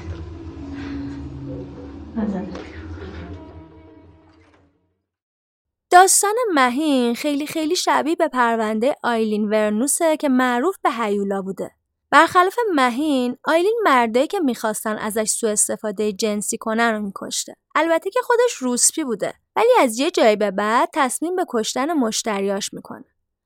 [6.01, 11.71] داستان مهین خیلی خیلی شبیه به پرونده آیلین ورنوسه که معروف به هیولا بوده.
[12.11, 17.55] برخلاف مهین، آیلین مردایی که می‌خواستن ازش سوء استفاده جنسی کنن رو میکشته.
[17.75, 22.73] البته که خودش روسپی بوده ولی از یه جایی به بعد تصمیم به کشتن مشتریاش
[22.73, 23.05] می‌کنه.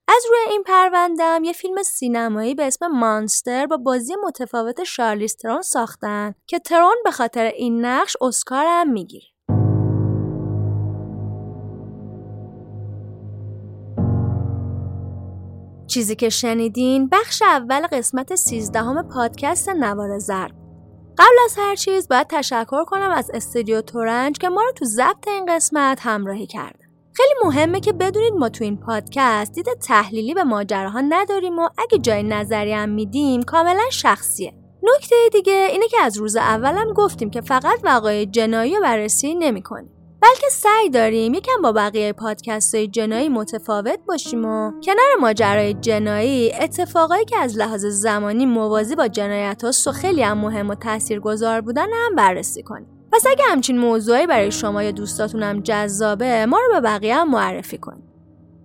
[0.09, 5.63] از روی این پروندم یه فیلم سینمایی به اسم مانستر با بازی متفاوت شارلیز ترون
[5.63, 9.34] ساختن که ترون به خاطر این نقش اسکار هم می‌گیره.
[15.95, 20.55] چیزی که شنیدین بخش اول قسمت 13 همه پادکست نوار زرد.
[21.19, 25.29] قبل از هر چیز باید تشکر کنم از استودیو تورنج که ما رو تو ضبط
[25.29, 26.79] این قسمت همراهی کرده.
[27.13, 31.99] خیلی مهمه که بدونید ما تو این پادکست دید تحلیلی به ماجراها نداریم و اگه
[31.99, 34.55] جای نظری هم میدیم کاملا شخصیه.
[34.83, 39.94] نکته دیگه اینه که از روز اولم گفتیم که فقط وقایع جنایی رو بررسی نمی‌کنیم.
[40.25, 46.53] بلکه سعی داریم یکم با بقیه پادکست های جنایی متفاوت باشیم و کنار ماجرای جنایی
[46.53, 51.61] اتفاقایی که از لحاظ زمانی موازی با جنایت ها و خیلی هم مهم و تاثیرگذار
[51.61, 52.87] بودن هم بررسی کنیم.
[53.13, 57.31] پس اگه همچین موضوعی برای شما یا دوستاتون هم جذابه ما رو به بقیه هم
[57.31, 58.05] معرفی کنید.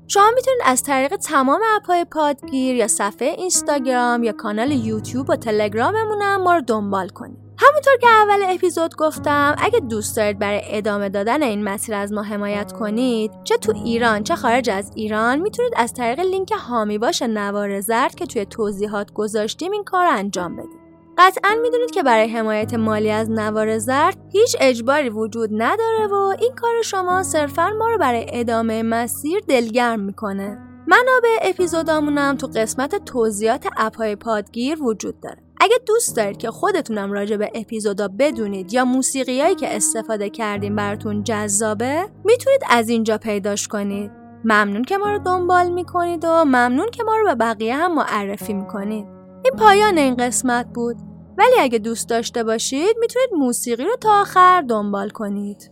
[0.07, 6.21] شما می‌تونید از طریق تمام اپهای پادگیر یا صفحه اینستاگرام یا کانال یوتیوب و تلگراممون
[6.21, 7.48] هم ما رو دنبال کنید.
[7.61, 12.23] همونطور که اول اپیزود گفتم اگه دوست دارید برای ادامه دادن این مسیر از ما
[12.23, 17.21] حمایت کنید چه تو ایران چه خارج از ایران می‌تونید از طریق لینک هامی باش
[17.21, 20.79] نوار زرد که توی توضیحات گذاشتیم این کار انجام بدید.
[21.17, 26.55] قطعا می‌دونید که برای حمایت مالی از نوار زرد هیچ اجباری وجود نداره و این
[26.55, 30.57] کار شما صرفا ما رو برای ادامه مسیر دلگرم می‌کنه.
[30.87, 35.48] منابع اپیزودامونم تو قسمت توضیحات اپهای پادگیر وجود داره.
[35.59, 41.23] اگه دوست دارید که خودتونم راجع به اپیزودا بدونید یا موسیقیایی که استفاده کردیم براتون
[41.23, 44.11] جذابه می‌تونید از اینجا پیداش کنید.
[44.43, 48.53] ممنون که ما رو دنبال می‌کنید و ممنون که ما رو به بقیه هم معرفی
[48.53, 49.05] می‌کنید.
[49.43, 50.95] این پایان این قسمت بود.
[51.37, 55.71] ولی اگه دوست داشته باشید می‌تونید موسیقی رو تا آخر دنبال کنید.